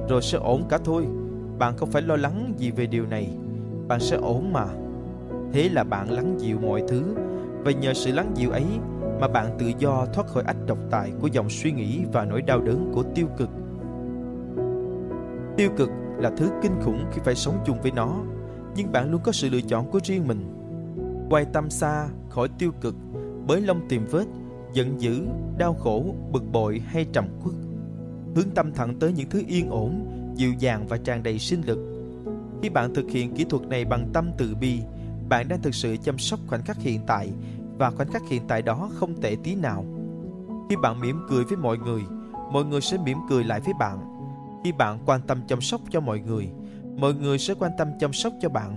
rồi 0.09 0.21
sẽ 0.21 0.37
ổn 0.37 0.63
cả 0.69 0.79
thôi. 0.83 1.05
Bạn 1.59 1.77
không 1.77 1.91
phải 1.91 2.01
lo 2.01 2.15
lắng 2.15 2.53
gì 2.57 2.71
về 2.71 2.85
điều 2.85 3.05
này, 3.05 3.29
bạn 3.87 3.99
sẽ 3.99 4.17
ổn 4.17 4.53
mà." 4.53 4.65
Thế 5.53 5.69
là 5.69 5.83
bạn 5.83 6.11
lắng 6.11 6.35
dịu 6.39 6.59
mọi 6.59 6.83
thứ 6.87 7.03
và 7.63 7.71
nhờ 7.71 7.93
sự 7.93 8.11
lắng 8.11 8.31
dịu 8.35 8.51
ấy 8.51 8.65
mà 9.21 9.27
bạn 9.27 9.55
tự 9.59 9.71
do 9.79 10.05
thoát 10.13 10.27
khỏi 10.27 10.43
ách 10.47 10.57
độc 10.67 10.77
tài 10.91 11.11
của 11.21 11.27
dòng 11.27 11.49
suy 11.49 11.71
nghĩ 11.71 11.99
và 12.13 12.25
nỗi 12.25 12.41
đau 12.41 12.61
đớn 12.61 12.91
của 12.93 13.03
tiêu 13.15 13.27
cực. 13.37 13.49
Tiêu 15.57 15.69
cực 15.77 15.89
là 16.17 16.31
thứ 16.37 16.49
kinh 16.61 16.81
khủng 16.81 17.05
khi 17.11 17.21
phải 17.25 17.35
sống 17.35 17.57
chung 17.65 17.81
với 17.81 17.91
nó, 17.91 18.17
nhưng 18.75 18.91
bạn 18.91 19.11
luôn 19.11 19.21
có 19.23 19.31
sự 19.31 19.49
lựa 19.49 19.61
chọn 19.61 19.91
của 19.91 19.99
riêng 20.03 20.27
mình. 20.27 20.39
Quay 21.29 21.45
tâm 21.45 21.69
xa 21.69 22.07
khỏi 22.29 22.47
tiêu 22.59 22.71
cực, 22.81 22.95
bới 23.47 23.61
lông 23.61 23.87
tìm 23.89 24.05
vết, 24.11 24.25
giận 24.73 25.01
dữ, 25.01 25.25
đau 25.57 25.73
khổ, 25.73 26.15
bực 26.31 26.43
bội 26.51 26.81
hay 26.85 27.05
trầm 27.13 27.25
khuất. 27.39 27.55
Hướng 28.35 28.49
tâm 28.55 28.71
thẳng 28.73 28.95
tới 28.99 29.13
những 29.13 29.29
thứ 29.29 29.41
yên 29.47 29.69
ổn, 29.69 30.05
dịu 30.35 30.53
dàng 30.59 30.87
và 30.87 30.97
tràn 30.97 31.23
đầy 31.23 31.39
sinh 31.39 31.61
lực. 31.65 31.94
Khi 32.65 32.69
bạn 32.69 32.93
thực 32.93 33.11
hiện 33.11 33.35
kỹ 33.35 33.43
thuật 33.43 33.67
này 33.67 33.85
bằng 33.85 34.09
tâm 34.13 34.31
từ 34.37 34.55
bi, 34.55 34.79
bạn 35.29 35.47
đang 35.47 35.61
thực 35.61 35.75
sự 35.75 35.97
chăm 36.03 36.17
sóc 36.17 36.39
khoảnh 36.47 36.63
khắc 36.63 36.77
hiện 36.77 36.99
tại 37.07 37.29
và 37.77 37.91
khoảnh 37.91 38.11
khắc 38.11 38.21
hiện 38.29 38.41
tại 38.47 38.61
đó 38.61 38.89
không 38.93 39.21
tệ 39.21 39.35
tí 39.43 39.55
nào. 39.55 39.85
Khi 40.69 40.75
bạn 40.81 40.99
mỉm 40.99 41.19
cười 41.29 41.43
với 41.43 41.57
mọi 41.57 41.77
người, 41.77 42.01
mọi 42.51 42.65
người 42.65 42.81
sẽ 42.81 42.97
mỉm 42.97 43.17
cười 43.29 43.43
lại 43.43 43.59
với 43.59 43.73
bạn. 43.79 43.97
Khi 44.63 44.71
bạn 44.71 44.99
quan 45.05 45.21
tâm 45.27 45.41
chăm 45.47 45.61
sóc 45.61 45.81
cho 45.89 45.99
mọi 45.99 46.19
người, 46.19 46.49
mọi 46.97 47.13
người 47.13 47.37
sẽ 47.37 47.53
quan 47.53 47.71
tâm 47.77 47.87
chăm 47.99 48.13
sóc 48.13 48.33
cho 48.41 48.49
bạn. 48.49 48.75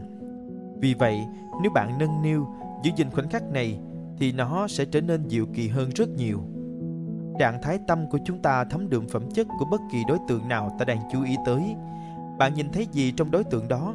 Vì 0.81 0.95
vậy, 0.95 1.21
nếu 1.63 1.73
bạn 1.75 1.99
nâng 1.99 2.23
niu, 2.23 2.47
giữ 2.83 2.91
gìn 2.97 3.11
khoảnh 3.11 3.29
khắc 3.29 3.43
này, 3.43 3.81
thì 4.19 4.33
nó 4.33 4.69
sẽ 4.69 4.85
trở 4.85 5.01
nên 5.01 5.29
dịu 5.29 5.47
kỳ 5.55 5.69
hơn 5.69 5.91
rất 5.91 6.09
nhiều. 6.09 6.41
Trạng 7.39 7.63
thái 7.63 7.79
tâm 7.87 8.07
của 8.11 8.19
chúng 8.25 8.43
ta 8.43 8.65
thấm 8.65 8.91
đượm 8.91 9.09
phẩm 9.09 9.31
chất 9.35 9.47
của 9.59 9.65
bất 9.71 9.81
kỳ 9.93 9.99
đối 10.09 10.19
tượng 10.29 10.49
nào 10.49 10.77
ta 10.79 10.85
đang 10.85 10.99
chú 11.13 11.25
ý 11.25 11.37
tới. 11.47 11.63
Bạn 12.39 12.55
nhìn 12.55 12.73
thấy 12.73 12.87
gì 12.93 13.13
trong 13.13 13.31
đối 13.31 13.45
tượng 13.45 13.69
đó? 13.69 13.95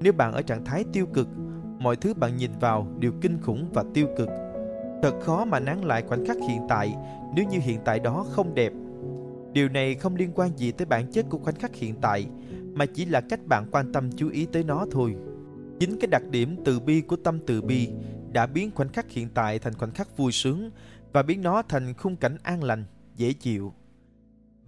Nếu 0.00 0.12
bạn 0.12 0.32
ở 0.32 0.42
trạng 0.42 0.64
thái 0.64 0.84
tiêu 0.92 1.06
cực, 1.06 1.28
mọi 1.78 1.96
thứ 1.96 2.14
bạn 2.14 2.36
nhìn 2.36 2.50
vào 2.60 2.86
đều 2.98 3.12
kinh 3.20 3.38
khủng 3.42 3.68
và 3.74 3.84
tiêu 3.94 4.06
cực. 4.16 4.28
Thật 5.02 5.20
khó 5.20 5.44
mà 5.44 5.60
nán 5.60 5.80
lại 5.80 6.02
khoảnh 6.08 6.26
khắc 6.26 6.36
hiện 6.48 6.60
tại 6.68 6.94
nếu 7.34 7.44
như 7.44 7.58
hiện 7.62 7.80
tại 7.84 8.00
đó 8.00 8.26
không 8.30 8.54
đẹp. 8.54 8.72
Điều 9.52 9.68
này 9.68 9.94
không 9.94 10.16
liên 10.16 10.32
quan 10.34 10.58
gì 10.58 10.72
tới 10.72 10.86
bản 10.86 11.12
chất 11.12 11.26
của 11.30 11.38
khoảnh 11.38 11.54
khắc 11.54 11.74
hiện 11.74 11.94
tại, 12.00 12.26
mà 12.74 12.86
chỉ 12.86 13.04
là 13.04 13.20
cách 13.20 13.40
bạn 13.46 13.66
quan 13.72 13.92
tâm 13.92 14.10
chú 14.16 14.28
ý 14.28 14.46
tới 14.52 14.64
nó 14.64 14.86
thôi. 14.90 15.16
Chính 15.80 15.98
cái 16.00 16.08
đặc 16.10 16.22
điểm 16.30 16.56
từ 16.64 16.80
bi 16.80 17.00
của 17.00 17.16
tâm 17.16 17.38
từ 17.46 17.62
bi 17.62 17.88
đã 18.32 18.46
biến 18.46 18.70
khoảnh 18.74 18.88
khắc 18.88 19.10
hiện 19.10 19.28
tại 19.34 19.58
thành 19.58 19.74
khoảnh 19.74 19.90
khắc 19.90 20.16
vui 20.16 20.32
sướng 20.32 20.70
và 21.12 21.22
biến 21.22 21.42
nó 21.42 21.62
thành 21.62 21.94
khung 21.94 22.16
cảnh 22.16 22.36
an 22.42 22.64
lành, 22.64 22.84
dễ 23.16 23.32
chịu. 23.32 23.72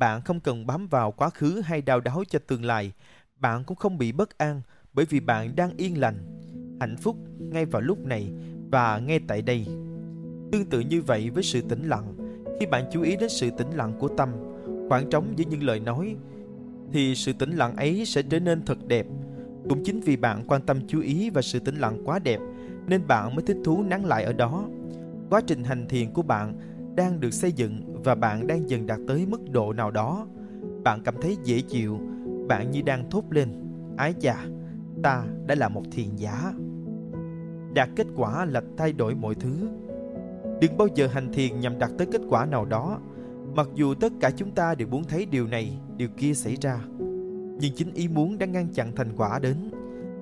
Bạn 0.05 0.23
không 0.23 0.41
cần 0.41 0.67
bám 0.67 0.87
vào 0.87 1.13
quá 1.13 1.31
khứ 1.31 1.63
hay 1.65 1.83
đau 1.83 2.01
đáu 2.01 2.23
cho 2.29 2.39
tương 2.39 2.65
lai, 2.65 2.93
bạn 3.41 3.65
cũng 3.65 3.77
không 3.77 3.99
bị 3.99 4.13
bất 4.13 4.39
an 4.39 4.63
bởi 4.93 5.05
vì 5.05 5.21
bạn 5.21 5.57
đang 5.57 5.77
yên 5.77 6.01
lành, 6.01 6.15
hạnh 6.81 6.97
phúc 6.97 7.17
ngay 7.39 7.65
vào 7.65 7.83
lúc 7.83 7.99
này 8.07 8.33
và 8.71 8.99
ngay 8.99 9.21
tại 9.29 9.43
đây. 9.43 9.67
Tương 10.53 10.67
tự 10.71 10.81
như 10.81 11.03
vậy 11.03 11.31
với 11.31 11.43
sự 11.43 11.61
tĩnh 11.61 11.89
lặng, 11.89 12.17
khi 12.61 12.67
bạn 12.67 12.85
chú 12.93 13.03
ý 13.03 13.17
đến 13.17 13.29
sự 13.29 13.51
tĩnh 13.51 13.71
lặng 13.71 13.93
của 13.99 14.09
tâm, 14.09 14.29
khoảng 14.89 15.11
trống 15.11 15.33
giữa 15.37 15.45
những 15.51 15.63
lời 15.63 15.81
nói, 15.81 16.17
thì 16.93 17.15
sự 17.15 17.33
tĩnh 17.33 17.51
lặng 17.51 17.77
ấy 17.77 18.05
sẽ 18.07 18.23
trở 18.23 18.41
nên 18.41 18.65
thật 18.65 18.79
đẹp. 18.87 19.07
Cũng 19.69 19.85
chính 19.85 20.01
vì 20.01 20.17
bạn 20.17 20.45
quan 20.47 20.63
tâm 20.63 20.87
chú 20.89 21.01
ý 21.01 21.31
và 21.31 21.43
sự 21.43 21.59
tĩnh 21.59 21.77
lặng 21.77 22.03
quá 22.05 22.19
đẹp, 22.19 22.41
nên 22.87 23.07
bạn 23.07 23.35
mới 23.35 23.45
thích 23.47 23.59
thú 23.65 23.83
nắng 23.83 24.05
lại 24.05 24.25
ở 24.25 24.33
đó. 24.33 24.65
Quá 25.31 25.41
trình 25.47 25.65
hành 25.65 25.89
thiền 25.89 26.11
của 26.11 26.23
bạn 26.23 26.59
đang 26.97 27.21
được 27.21 27.31
xây 27.31 27.53
dựng 27.53 27.94
và 28.05 28.15
bạn 28.15 28.47
đang 28.47 28.71
dần 28.71 28.87
đạt 28.87 29.01
tới 29.09 29.27
mức 29.27 29.51
độ 29.51 29.73
nào 29.73 29.91
đó. 29.91 30.27
Bạn 30.85 31.01
cảm 31.05 31.15
thấy 31.21 31.37
dễ 31.45 31.61
chịu, 31.61 31.99
bạn 32.49 32.71
như 32.71 32.83
đang 32.83 33.11
thốt 33.11 33.25
lên, 33.31 33.49
ái 33.97 34.15
chà, 34.21 34.37
ta 35.03 35.25
đã 35.47 35.55
là 35.55 35.69
một 35.69 35.83
thiền 35.93 36.17
giả. 36.17 36.53
Đạt 37.75 37.89
kết 37.97 38.07
quả 38.17 38.45
là 38.45 38.63
thay 38.77 38.93
đổi 38.93 39.15
mọi 39.15 39.35
thứ. 39.35 39.69
Đừng 40.61 40.77
bao 40.77 40.89
giờ 40.95 41.07
hành 41.07 41.33
thiền 41.33 41.61
nhằm 41.61 41.79
đạt 41.79 41.91
tới 41.99 42.07
kết 42.13 42.21
quả 42.29 42.47
nào 42.47 42.65
đó, 42.65 42.99
mặc 43.55 43.69
dù 43.75 43.95
tất 43.95 44.13
cả 44.21 44.31
chúng 44.37 44.51
ta 44.51 44.75
đều 44.75 44.89
muốn 44.89 45.05
thấy 45.05 45.27
điều 45.27 45.47
này, 45.47 45.79
điều 45.97 46.09
kia 46.17 46.35
xảy 46.35 46.57
ra. 46.61 46.81
Nhưng 47.61 47.75
chính 47.75 47.95
ý 47.95 48.09
muốn 48.09 48.39
đang 48.39 48.53
ngăn 48.53 48.69
chặn 48.69 48.93
thành 48.97 49.17
quả 49.17 49.39
đến. 49.39 49.57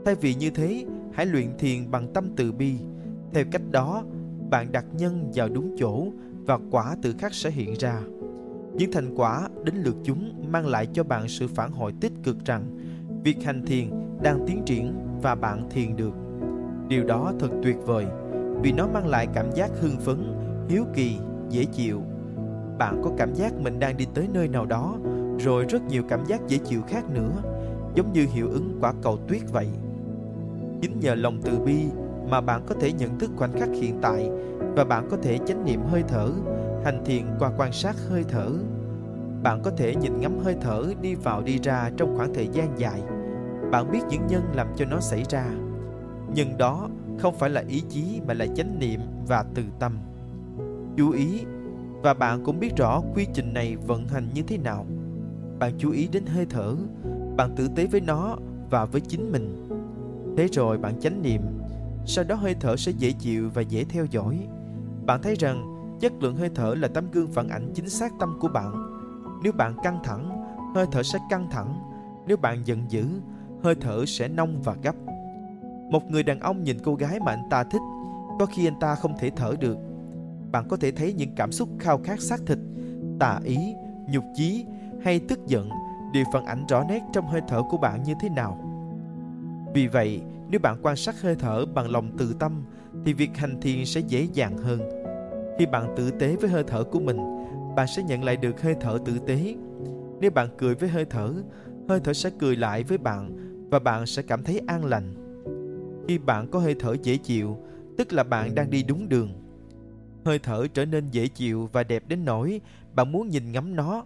Thay 0.04 0.14
vì 0.14 0.34
như 0.34 0.50
thế, 0.50 0.84
hãy 1.12 1.26
luyện 1.26 1.46
thiền 1.58 1.90
bằng 1.90 2.12
tâm 2.12 2.24
từ 2.36 2.52
bi. 2.52 2.74
Theo 3.32 3.44
cách 3.50 3.62
đó, 3.70 4.04
bạn 4.50 4.72
đặt 4.72 4.84
nhân 4.98 5.30
vào 5.34 5.48
đúng 5.48 5.76
chỗ 5.78 6.06
và 6.46 6.58
quả 6.70 6.96
tự 7.02 7.14
khắc 7.18 7.34
sẽ 7.34 7.50
hiện 7.50 7.74
ra. 7.78 8.00
Những 8.74 8.92
thành 8.92 9.14
quả 9.16 9.48
đến 9.64 9.74
lượt 9.74 9.96
chúng 10.04 10.52
mang 10.52 10.66
lại 10.66 10.88
cho 10.92 11.04
bạn 11.04 11.28
sự 11.28 11.48
phản 11.48 11.72
hồi 11.72 11.92
tích 12.00 12.12
cực 12.22 12.44
rằng 12.44 12.64
việc 13.24 13.44
hành 13.44 13.66
thiền 13.66 13.90
đang 14.22 14.44
tiến 14.46 14.62
triển 14.66 14.94
và 15.22 15.34
bạn 15.34 15.68
thiền 15.70 15.96
được. 15.96 16.14
Điều 16.88 17.04
đó 17.04 17.32
thật 17.38 17.48
tuyệt 17.62 17.76
vời 17.86 18.06
vì 18.62 18.72
nó 18.72 18.86
mang 18.86 19.06
lại 19.06 19.26
cảm 19.34 19.52
giác 19.54 19.70
hưng 19.80 19.96
phấn, 20.00 20.34
hiếu 20.68 20.84
kỳ, 20.94 21.16
dễ 21.50 21.64
chịu. 21.64 22.02
Bạn 22.78 23.00
có 23.04 23.10
cảm 23.18 23.34
giác 23.34 23.52
mình 23.60 23.78
đang 23.78 23.96
đi 23.96 24.06
tới 24.14 24.28
nơi 24.32 24.48
nào 24.48 24.66
đó, 24.66 24.96
rồi 25.38 25.64
rất 25.68 25.82
nhiều 25.82 26.02
cảm 26.08 26.26
giác 26.26 26.40
dễ 26.48 26.58
chịu 26.58 26.82
khác 26.82 27.04
nữa, 27.10 27.32
giống 27.94 28.12
như 28.12 28.26
hiệu 28.32 28.50
ứng 28.50 28.78
quả 28.80 28.92
cầu 29.02 29.18
tuyết 29.28 29.42
vậy. 29.52 29.68
Chính 30.80 31.00
nhờ 31.00 31.14
lòng 31.14 31.40
từ 31.42 31.58
bi 31.58 31.84
mà 32.28 32.40
bạn 32.40 32.62
có 32.66 32.74
thể 32.80 32.92
nhận 32.92 33.18
thức 33.18 33.30
khoảnh 33.36 33.52
khắc 33.52 33.68
hiện 33.74 33.98
tại 34.02 34.30
và 34.76 34.84
bạn 34.84 35.08
có 35.10 35.16
thể 35.22 35.38
chánh 35.46 35.64
niệm 35.64 35.80
hơi 35.90 36.02
thở, 36.08 36.30
hành 36.84 37.02
thiền 37.04 37.22
qua 37.38 37.50
quan 37.56 37.72
sát 37.72 37.96
hơi 38.08 38.24
thở. 38.28 38.50
Bạn 39.42 39.60
có 39.62 39.70
thể 39.70 39.94
nhìn 39.94 40.20
ngắm 40.20 40.38
hơi 40.38 40.56
thở 40.60 40.84
đi 41.00 41.14
vào 41.14 41.42
đi 41.42 41.58
ra 41.62 41.90
trong 41.96 42.16
khoảng 42.16 42.34
thời 42.34 42.48
gian 42.52 42.78
dài. 42.78 43.02
Bạn 43.70 43.92
biết 43.92 44.00
những 44.10 44.26
nhân 44.26 44.42
làm 44.54 44.66
cho 44.76 44.84
nó 44.84 45.00
xảy 45.00 45.22
ra. 45.28 45.44
Nhân 46.34 46.58
đó 46.58 46.88
không 47.18 47.34
phải 47.34 47.50
là 47.50 47.62
ý 47.68 47.82
chí 47.88 48.20
mà 48.26 48.34
là 48.34 48.46
chánh 48.46 48.78
niệm 48.78 49.00
và 49.28 49.44
từ 49.54 49.62
tâm. 49.78 49.98
Chú 50.96 51.10
ý 51.10 51.44
và 52.02 52.14
bạn 52.14 52.44
cũng 52.44 52.60
biết 52.60 52.76
rõ 52.76 53.02
quy 53.14 53.26
trình 53.34 53.54
này 53.54 53.76
vận 53.76 54.08
hành 54.08 54.28
như 54.34 54.42
thế 54.42 54.58
nào. 54.58 54.86
Bạn 55.58 55.72
chú 55.78 55.90
ý 55.90 56.08
đến 56.12 56.26
hơi 56.26 56.46
thở, 56.50 56.76
bạn 57.36 57.50
tử 57.56 57.68
tế 57.76 57.86
với 57.86 58.00
nó 58.00 58.36
và 58.70 58.84
với 58.84 59.00
chính 59.00 59.32
mình. 59.32 59.68
Thế 60.36 60.48
rồi 60.52 60.78
bạn 60.78 61.00
chánh 61.00 61.22
niệm, 61.22 61.42
sau 62.06 62.24
đó 62.24 62.34
hơi 62.34 62.54
thở 62.60 62.76
sẽ 62.76 62.92
dễ 62.92 63.12
chịu 63.12 63.50
và 63.54 63.62
dễ 63.62 63.84
theo 63.84 64.04
dõi. 64.04 64.38
Bạn 65.06 65.22
thấy 65.22 65.34
rằng 65.34 65.78
chất 66.00 66.12
lượng 66.20 66.36
hơi 66.36 66.50
thở 66.54 66.74
là 66.74 66.88
tấm 66.88 67.10
gương 67.10 67.32
phản 67.32 67.48
ảnh 67.48 67.70
chính 67.74 67.88
xác 67.88 68.12
tâm 68.20 68.38
của 68.40 68.48
bạn. 68.48 68.72
Nếu 69.42 69.52
bạn 69.52 69.76
căng 69.82 69.98
thẳng, 70.04 70.44
hơi 70.74 70.86
thở 70.92 71.02
sẽ 71.02 71.18
căng 71.30 71.50
thẳng. 71.50 71.80
Nếu 72.26 72.36
bạn 72.36 72.62
giận 72.64 72.84
dữ, 72.88 73.06
hơi 73.62 73.74
thở 73.80 74.04
sẽ 74.06 74.28
nông 74.28 74.62
và 74.62 74.74
gấp. 74.82 74.94
Một 75.90 76.10
người 76.10 76.22
đàn 76.22 76.40
ông 76.40 76.62
nhìn 76.62 76.78
cô 76.84 76.94
gái 76.94 77.20
mà 77.20 77.32
anh 77.32 77.48
ta 77.50 77.64
thích, 77.64 77.82
có 78.38 78.46
khi 78.46 78.66
anh 78.66 78.80
ta 78.80 78.94
không 78.94 79.14
thể 79.18 79.30
thở 79.36 79.54
được. 79.60 79.78
Bạn 80.52 80.68
có 80.68 80.76
thể 80.76 80.90
thấy 80.90 81.12
những 81.12 81.34
cảm 81.36 81.52
xúc 81.52 81.68
khao 81.78 82.00
khát 82.04 82.20
xác 82.20 82.40
thịt, 82.46 82.58
tà 83.20 83.40
ý, 83.44 83.58
nhục 84.08 84.24
chí 84.34 84.64
hay 85.02 85.20
tức 85.20 85.46
giận 85.46 85.68
đều 86.12 86.24
phản 86.32 86.44
ảnh 86.44 86.66
rõ 86.66 86.84
nét 86.88 87.02
trong 87.12 87.26
hơi 87.26 87.40
thở 87.48 87.62
của 87.70 87.76
bạn 87.76 88.02
như 88.02 88.14
thế 88.20 88.28
nào. 88.28 88.71
Vì 89.74 89.86
vậy, 89.86 90.20
nếu 90.50 90.60
bạn 90.60 90.78
quan 90.82 90.96
sát 90.96 91.22
hơi 91.22 91.36
thở 91.38 91.66
bằng 91.66 91.90
lòng 91.90 92.10
từ 92.18 92.34
tâm 92.38 92.64
thì 93.04 93.12
việc 93.12 93.30
hành 93.36 93.60
thiền 93.60 93.84
sẽ 93.84 94.00
dễ 94.00 94.28
dàng 94.32 94.58
hơn. 94.58 94.80
Khi 95.58 95.66
bạn 95.66 95.94
tử 95.96 96.10
tế 96.10 96.36
với 96.36 96.50
hơi 96.50 96.64
thở 96.66 96.84
của 96.84 97.00
mình, 97.00 97.16
bạn 97.76 97.86
sẽ 97.86 98.02
nhận 98.02 98.24
lại 98.24 98.36
được 98.36 98.62
hơi 98.62 98.74
thở 98.80 98.98
tử 99.04 99.18
tế. 99.26 99.54
Nếu 100.20 100.30
bạn 100.30 100.48
cười 100.58 100.74
với 100.74 100.88
hơi 100.88 101.04
thở, 101.04 101.34
hơi 101.88 102.00
thở 102.04 102.12
sẽ 102.12 102.30
cười 102.38 102.56
lại 102.56 102.82
với 102.82 102.98
bạn 102.98 103.36
và 103.70 103.78
bạn 103.78 104.06
sẽ 104.06 104.22
cảm 104.22 104.44
thấy 104.44 104.60
an 104.66 104.84
lành. 104.84 105.14
Khi 106.08 106.18
bạn 106.18 106.50
có 106.50 106.58
hơi 106.58 106.74
thở 106.78 106.96
dễ 107.02 107.16
chịu, 107.16 107.58
tức 107.98 108.12
là 108.12 108.22
bạn 108.24 108.54
đang 108.54 108.70
đi 108.70 108.82
đúng 108.82 109.08
đường. 109.08 109.32
Hơi 110.24 110.38
thở 110.38 110.66
trở 110.74 110.84
nên 110.84 111.08
dễ 111.10 111.28
chịu 111.28 111.68
và 111.72 111.82
đẹp 111.84 112.02
đến 112.08 112.24
nỗi 112.24 112.60
bạn 112.94 113.12
muốn 113.12 113.28
nhìn 113.28 113.52
ngắm 113.52 113.76
nó. 113.76 114.04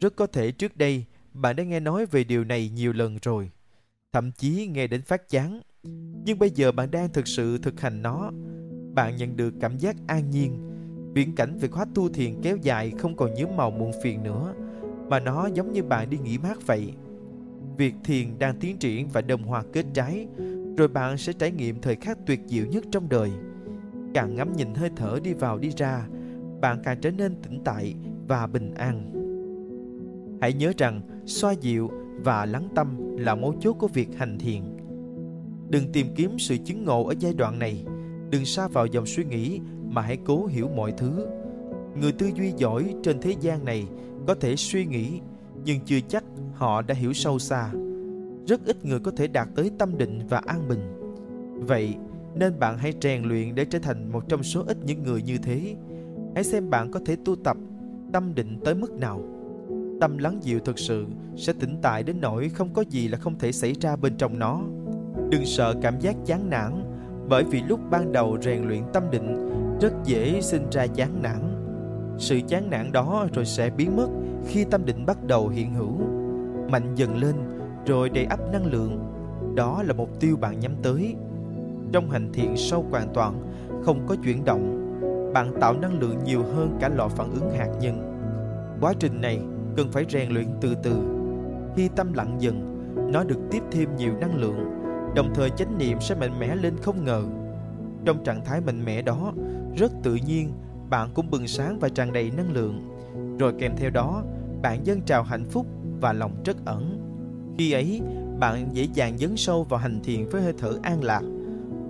Rất 0.00 0.16
có 0.16 0.26
thể 0.26 0.52
trước 0.52 0.76
đây 0.76 1.04
bạn 1.34 1.56
đã 1.56 1.64
nghe 1.64 1.80
nói 1.80 2.06
về 2.06 2.24
điều 2.24 2.44
này 2.44 2.70
nhiều 2.74 2.92
lần 2.92 3.18
rồi, 3.22 3.50
thậm 4.12 4.32
chí 4.32 4.66
nghe 4.66 4.86
đến 4.86 5.02
phát 5.02 5.28
chán. 5.28 5.60
Nhưng 6.24 6.38
bây 6.38 6.50
giờ 6.50 6.72
bạn 6.72 6.90
đang 6.90 7.12
thực 7.12 7.28
sự 7.28 7.58
thực 7.58 7.80
hành 7.80 8.02
nó. 8.02 8.30
Bạn 8.94 9.16
nhận 9.16 9.36
được 9.36 9.54
cảm 9.60 9.78
giác 9.78 9.96
an 10.06 10.30
nhiên. 10.30 10.66
Viễn 11.14 11.34
cảnh 11.34 11.58
về 11.60 11.68
khóa 11.68 11.86
tu 11.94 12.08
thiền 12.08 12.34
kéo 12.42 12.56
dài 12.56 12.92
không 12.98 13.16
còn 13.16 13.34
nhớ 13.34 13.46
màu 13.46 13.70
muộn 13.70 13.92
phiền 14.02 14.22
nữa, 14.22 14.54
mà 15.08 15.20
nó 15.20 15.46
giống 15.46 15.72
như 15.72 15.82
bạn 15.82 16.10
đi 16.10 16.18
nghỉ 16.18 16.38
mát 16.38 16.66
vậy. 16.66 16.92
Việc 17.76 17.94
thiền 18.04 18.38
đang 18.38 18.58
tiến 18.60 18.76
triển 18.76 19.08
và 19.08 19.20
đồng 19.20 19.42
hòa 19.42 19.62
kết 19.72 19.86
trái, 19.94 20.26
rồi 20.76 20.88
bạn 20.88 21.18
sẽ 21.18 21.32
trải 21.32 21.50
nghiệm 21.50 21.80
thời 21.80 21.96
khắc 21.96 22.18
tuyệt 22.26 22.40
diệu 22.46 22.66
nhất 22.66 22.84
trong 22.92 23.08
đời. 23.08 23.30
Càng 24.14 24.34
ngắm 24.34 24.56
nhìn 24.56 24.74
hơi 24.74 24.90
thở 24.96 25.18
đi 25.22 25.34
vào 25.34 25.58
đi 25.58 25.70
ra, 25.76 26.06
bạn 26.60 26.80
càng 26.84 26.98
trở 27.00 27.10
nên 27.10 27.34
tĩnh 27.42 27.60
tại 27.64 27.94
và 28.28 28.46
bình 28.46 28.74
an. 28.74 29.12
Hãy 30.40 30.52
nhớ 30.52 30.72
rằng 30.78 31.00
xoa 31.26 31.52
dịu 31.52 31.90
và 32.24 32.46
lắng 32.46 32.68
tâm 32.74 33.09
là 33.20 33.34
mấu 33.34 33.54
chốt 33.60 33.72
của 33.72 33.88
việc 33.88 34.08
hành 34.16 34.38
thiền. 34.38 34.62
Đừng 35.68 35.92
tìm 35.92 36.06
kiếm 36.16 36.38
sự 36.38 36.56
chứng 36.64 36.84
ngộ 36.84 37.06
ở 37.06 37.14
giai 37.18 37.32
đoạn 37.34 37.58
này, 37.58 37.84
đừng 38.30 38.44
xa 38.44 38.68
vào 38.68 38.86
dòng 38.86 39.06
suy 39.06 39.24
nghĩ 39.24 39.60
mà 39.88 40.02
hãy 40.02 40.18
cố 40.24 40.46
hiểu 40.46 40.68
mọi 40.68 40.92
thứ. 40.96 41.26
Người 42.00 42.12
tư 42.12 42.30
duy 42.36 42.52
giỏi 42.56 42.94
trên 43.02 43.20
thế 43.20 43.34
gian 43.40 43.64
này 43.64 43.86
có 44.26 44.34
thể 44.34 44.56
suy 44.56 44.86
nghĩ 44.86 45.20
nhưng 45.64 45.80
chưa 45.84 46.00
chắc 46.08 46.24
họ 46.54 46.82
đã 46.82 46.94
hiểu 46.94 47.12
sâu 47.12 47.38
xa. 47.38 47.70
Rất 48.46 48.64
ít 48.64 48.84
người 48.84 49.00
có 49.00 49.10
thể 49.10 49.26
đạt 49.26 49.48
tới 49.54 49.70
tâm 49.78 49.98
định 49.98 50.20
và 50.28 50.42
an 50.46 50.68
bình. 50.68 50.80
Vậy 51.54 51.94
nên 52.34 52.58
bạn 52.58 52.78
hãy 52.78 52.92
rèn 53.00 53.22
luyện 53.22 53.54
để 53.54 53.64
trở 53.64 53.78
thành 53.78 54.12
một 54.12 54.28
trong 54.28 54.42
số 54.42 54.64
ít 54.66 54.76
những 54.84 55.02
người 55.02 55.22
như 55.22 55.38
thế. 55.38 55.76
Hãy 56.34 56.44
xem 56.44 56.70
bạn 56.70 56.90
có 56.90 57.00
thể 57.06 57.16
tu 57.24 57.36
tập 57.36 57.56
tâm 58.12 58.34
định 58.34 58.60
tới 58.64 58.74
mức 58.74 58.92
nào. 58.92 59.22
Tâm 60.00 60.18
lắng 60.18 60.38
dịu 60.42 60.60
thực 60.64 60.78
sự 60.78 61.06
sẽ 61.36 61.52
tĩnh 61.52 61.76
tại 61.82 62.02
đến 62.02 62.20
nỗi 62.20 62.48
không 62.48 62.74
có 62.74 62.84
gì 62.88 63.08
là 63.08 63.18
không 63.18 63.38
thể 63.38 63.52
xảy 63.52 63.72
ra 63.80 63.96
bên 63.96 64.16
trong 64.16 64.38
nó. 64.38 64.60
Đừng 65.30 65.44
sợ 65.44 65.74
cảm 65.82 66.00
giác 66.00 66.16
chán 66.26 66.50
nản, 66.50 66.84
bởi 67.28 67.44
vì 67.44 67.62
lúc 67.68 67.80
ban 67.90 68.12
đầu 68.12 68.38
rèn 68.42 68.68
luyện 68.68 68.82
tâm 68.92 69.02
định 69.10 69.50
rất 69.80 69.92
dễ 70.04 70.40
sinh 70.40 70.70
ra 70.70 70.86
chán 70.86 71.22
nản. 71.22 71.40
Sự 72.18 72.40
chán 72.48 72.70
nản 72.70 72.92
đó 72.92 73.26
rồi 73.32 73.44
sẽ 73.44 73.70
biến 73.70 73.96
mất 73.96 74.08
khi 74.46 74.64
tâm 74.64 74.84
định 74.84 75.06
bắt 75.06 75.24
đầu 75.24 75.48
hiện 75.48 75.74
hữu. 75.74 75.98
Mạnh 76.70 76.94
dần 76.94 77.16
lên 77.16 77.34
rồi 77.86 78.08
đầy 78.08 78.24
ắp 78.24 78.40
năng 78.52 78.66
lượng. 78.66 78.98
Đó 79.54 79.82
là 79.82 79.92
mục 79.92 80.20
tiêu 80.20 80.36
bạn 80.36 80.60
nhắm 80.60 80.72
tới. 80.82 81.14
Trong 81.92 82.10
hành 82.10 82.30
thiện 82.32 82.56
sâu 82.56 82.86
hoàn 82.90 83.08
toàn, 83.14 83.42
không 83.82 84.06
có 84.06 84.16
chuyển 84.24 84.44
động, 84.44 84.76
bạn 85.34 85.52
tạo 85.60 85.74
năng 85.74 86.00
lượng 86.00 86.16
nhiều 86.24 86.42
hơn 86.42 86.76
cả 86.80 86.88
lò 86.88 87.08
phản 87.08 87.30
ứng 87.30 87.50
hạt 87.50 87.68
nhân. 87.80 88.06
Quá 88.80 88.94
trình 88.98 89.20
này 89.20 89.40
cần 89.76 89.92
phải 89.92 90.04
rèn 90.08 90.30
luyện 90.30 90.46
từ 90.60 90.74
từ. 90.82 90.92
Khi 91.76 91.88
tâm 91.96 92.12
lặng 92.12 92.36
dần, 92.38 92.76
nó 93.12 93.24
được 93.24 93.38
tiếp 93.50 93.62
thêm 93.70 93.96
nhiều 93.96 94.12
năng 94.20 94.36
lượng, 94.36 94.64
đồng 95.14 95.34
thời 95.34 95.50
chánh 95.50 95.78
niệm 95.78 95.98
sẽ 96.00 96.14
mạnh 96.14 96.40
mẽ 96.40 96.56
lên 96.56 96.74
không 96.82 97.04
ngờ. 97.04 97.22
Trong 98.04 98.24
trạng 98.24 98.44
thái 98.44 98.60
mạnh 98.60 98.84
mẽ 98.84 99.02
đó, 99.02 99.32
rất 99.76 99.92
tự 100.02 100.14
nhiên, 100.14 100.52
bạn 100.90 101.08
cũng 101.14 101.30
bừng 101.30 101.46
sáng 101.46 101.78
và 101.78 101.88
tràn 101.88 102.12
đầy 102.12 102.30
năng 102.36 102.52
lượng. 102.52 102.98
Rồi 103.38 103.52
kèm 103.58 103.72
theo 103.76 103.90
đó, 103.90 104.22
bạn 104.62 104.86
dâng 104.86 105.02
trào 105.02 105.22
hạnh 105.22 105.44
phúc 105.50 105.66
và 106.00 106.12
lòng 106.12 106.32
trất 106.44 106.56
ẩn. 106.64 106.98
Khi 107.58 107.72
ấy, 107.72 108.00
bạn 108.38 108.68
dễ 108.72 108.88
dàng 108.94 109.18
dấn 109.18 109.36
sâu 109.36 109.64
vào 109.64 109.80
hành 109.80 110.00
thiền 110.04 110.28
với 110.28 110.42
hơi 110.42 110.52
thở 110.58 110.78
an 110.82 111.04
lạc. 111.04 111.22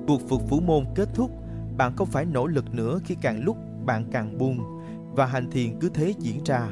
Cuộc 0.07 0.21
phục 0.29 0.49
phủ 0.49 0.61
môn 0.61 0.85
kết 0.95 1.09
thúc, 1.15 1.31
bạn 1.77 1.93
không 1.97 2.07
phải 2.07 2.25
nỗ 2.25 2.47
lực 2.47 2.75
nữa 2.75 3.01
khi 3.05 3.17
càng 3.21 3.45
lúc 3.45 3.57
bạn 3.87 4.05
càng 4.13 4.39
buông 4.39 4.59
và 5.17 5.27
hành 5.27 5.51
thiền 5.51 5.79
cứ 5.81 5.89
thế 5.95 6.15
diễn 6.19 6.45
ra. 6.45 6.69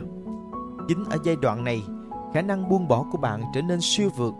Chính 0.88 1.04
ở 1.10 1.16
giai 1.24 1.36
đoạn 1.36 1.64
này, 1.64 1.82
khả 2.34 2.42
năng 2.42 2.68
buông 2.68 2.88
bỏ 2.88 3.04
của 3.12 3.18
bạn 3.18 3.42
trở 3.54 3.62
nên 3.62 3.78
siêu 3.80 4.10
vượt. 4.16 4.34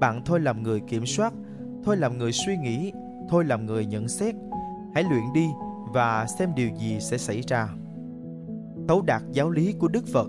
Bạn 0.00 0.22
thôi 0.24 0.40
làm 0.40 0.62
người 0.62 0.80
kiểm 0.80 1.06
soát, 1.06 1.32
thôi 1.84 1.96
làm 1.96 2.18
người 2.18 2.32
suy 2.32 2.56
nghĩ, 2.56 2.92
thôi 3.28 3.44
làm 3.44 3.66
người 3.66 3.86
nhận 3.86 4.08
xét. 4.08 4.34
Hãy 4.94 5.04
luyện 5.10 5.32
đi 5.34 5.46
và 5.92 6.26
xem 6.26 6.54
điều 6.54 6.68
gì 6.78 7.00
sẽ 7.00 7.18
xảy 7.18 7.40
ra. 7.40 7.68
Thấu 8.88 9.02
đạt 9.02 9.22
giáo 9.32 9.50
lý 9.50 9.72
của 9.72 9.88
Đức 9.88 10.06
Phật 10.12 10.28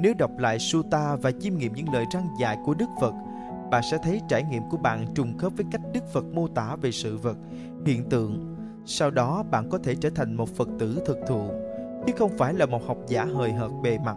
Nếu 0.00 0.14
đọc 0.18 0.30
lại 0.38 0.58
Sutta 0.58 1.16
và 1.16 1.30
chiêm 1.40 1.54
nghiệm 1.54 1.72
những 1.72 1.92
lời 1.92 2.04
răng 2.12 2.28
dài 2.40 2.58
của 2.64 2.74
Đức 2.74 2.88
Phật, 3.00 3.14
bạn 3.70 3.82
sẽ 3.90 3.98
thấy 4.02 4.20
trải 4.28 4.42
nghiệm 4.42 4.62
của 4.70 4.76
bạn 4.76 5.06
trùng 5.14 5.38
khớp 5.38 5.52
với 5.56 5.66
cách 5.70 5.80
Đức 5.94 6.04
Phật 6.12 6.24
mô 6.24 6.48
tả 6.48 6.76
về 6.76 6.92
sự 6.92 7.16
vật, 7.16 7.36
hiện 7.86 8.08
tượng. 8.10 8.56
Sau 8.84 9.10
đó 9.10 9.42
bạn 9.50 9.68
có 9.70 9.78
thể 9.78 9.94
trở 9.94 10.10
thành 10.10 10.34
một 10.34 10.48
Phật 10.48 10.68
tử 10.78 11.02
thực 11.06 11.18
thụ, 11.28 11.48
chứ 12.06 12.12
không 12.16 12.30
phải 12.38 12.54
là 12.54 12.66
một 12.66 12.86
học 12.86 12.98
giả 13.08 13.24
hời 13.24 13.52
hợt 13.52 13.70
bề 13.82 13.98
mặt. 13.98 14.16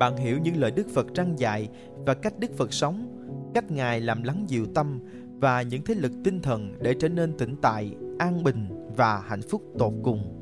Bạn 0.00 0.16
hiểu 0.16 0.38
những 0.38 0.56
lời 0.56 0.70
Đức 0.70 0.86
Phật 0.94 1.14
răng 1.14 1.38
dài 1.38 1.68
và 2.06 2.14
cách 2.14 2.38
Đức 2.38 2.50
Phật 2.56 2.72
sống, 2.72 3.06
cách 3.54 3.70
Ngài 3.70 4.00
làm 4.00 4.22
lắng 4.22 4.44
dịu 4.48 4.66
tâm 4.74 5.00
và 5.40 5.62
những 5.62 5.84
thế 5.84 5.94
lực 5.94 6.12
tinh 6.24 6.42
thần 6.42 6.74
để 6.82 6.94
trở 7.00 7.08
nên 7.08 7.38
tĩnh 7.38 7.56
tại, 7.62 7.94
an 8.18 8.42
bình 8.42 8.88
và 8.96 9.20
hạnh 9.20 9.42
phúc 9.42 9.62
tột 9.78 9.92
cùng. 10.02 10.36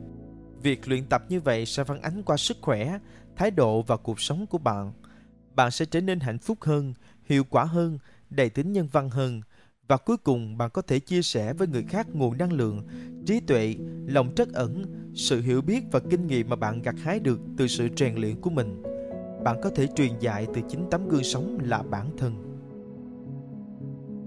Việc 0.62 0.88
luyện 0.88 1.04
tập 1.06 1.24
như 1.28 1.40
vậy 1.40 1.66
sẽ 1.66 1.84
phản 1.84 2.02
ánh 2.02 2.22
qua 2.22 2.36
sức 2.36 2.56
khỏe, 2.60 2.98
thái 3.36 3.50
độ 3.50 3.82
và 3.82 3.96
cuộc 3.96 4.20
sống 4.20 4.46
của 4.46 4.58
bạn. 4.58 4.92
Bạn 5.54 5.70
sẽ 5.70 5.84
trở 5.84 6.00
nên 6.00 6.20
hạnh 6.20 6.38
phúc 6.38 6.58
hơn, 6.60 6.94
hiệu 7.24 7.44
quả 7.50 7.64
hơn, 7.64 7.98
đầy 8.30 8.50
tính 8.50 8.72
nhân 8.72 8.88
văn 8.92 9.10
hơn 9.10 9.40
và 9.88 9.96
cuối 9.96 10.16
cùng 10.16 10.58
bạn 10.58 10.70
có 10.70 10.82
thể 10.82 11.00
chia 11.00 11.22
sẻ 11.22 11.52
với 11.52 11.68
người 11.68 11.82
khác 11.82 12.06
nguồn 12.12 12.38
năng 12.38 12.52
lượng, 12.52 12.86
trí 13.26 13.40
tuệ, 13.40 13.76
lòng 14.06 14.34
trắc 14.36 14.52
ẩn, 14.52 14.84
sự 15.14 15.40
hiểu 15.42 15.62
biết 15.62 15.84
và 15.92 16.00
kinh 16.10 16.26
nghiệm 16.26 16.48
mà 16.48 16.56
bạn 16.56 16.82
gặt 16.82 16.94
hái 16.98 17.20
được 17.20 17.40
từ 17.56 17.66
sự 17.66 17.88
rèn 17.96 18.14
luyện 18.14 18.40
của 18.40 18.50
mình. 18.50 18.82
Bạn 19.44 19.56
có 19.62 19.70
thể 19.70 19.86
truyền 19.86 20.18
dạy 20.20 20.46
từ 20.54 20.60
chính 20.68 20.86
tấm 20.90 21.08
gương 21.08 21.24
sống 21.24 21.58
là 21.62 21.82
bản 21.82 22.10
thân. 22.16 22.32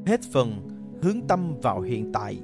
Hết 0.06 0.22
phần 0.32 0.68
hướng 1.02 1.22
tâm 1.28 1.60
vào 1.62 1.82
hiện 1.82 2.12
tại. 2.14 2.40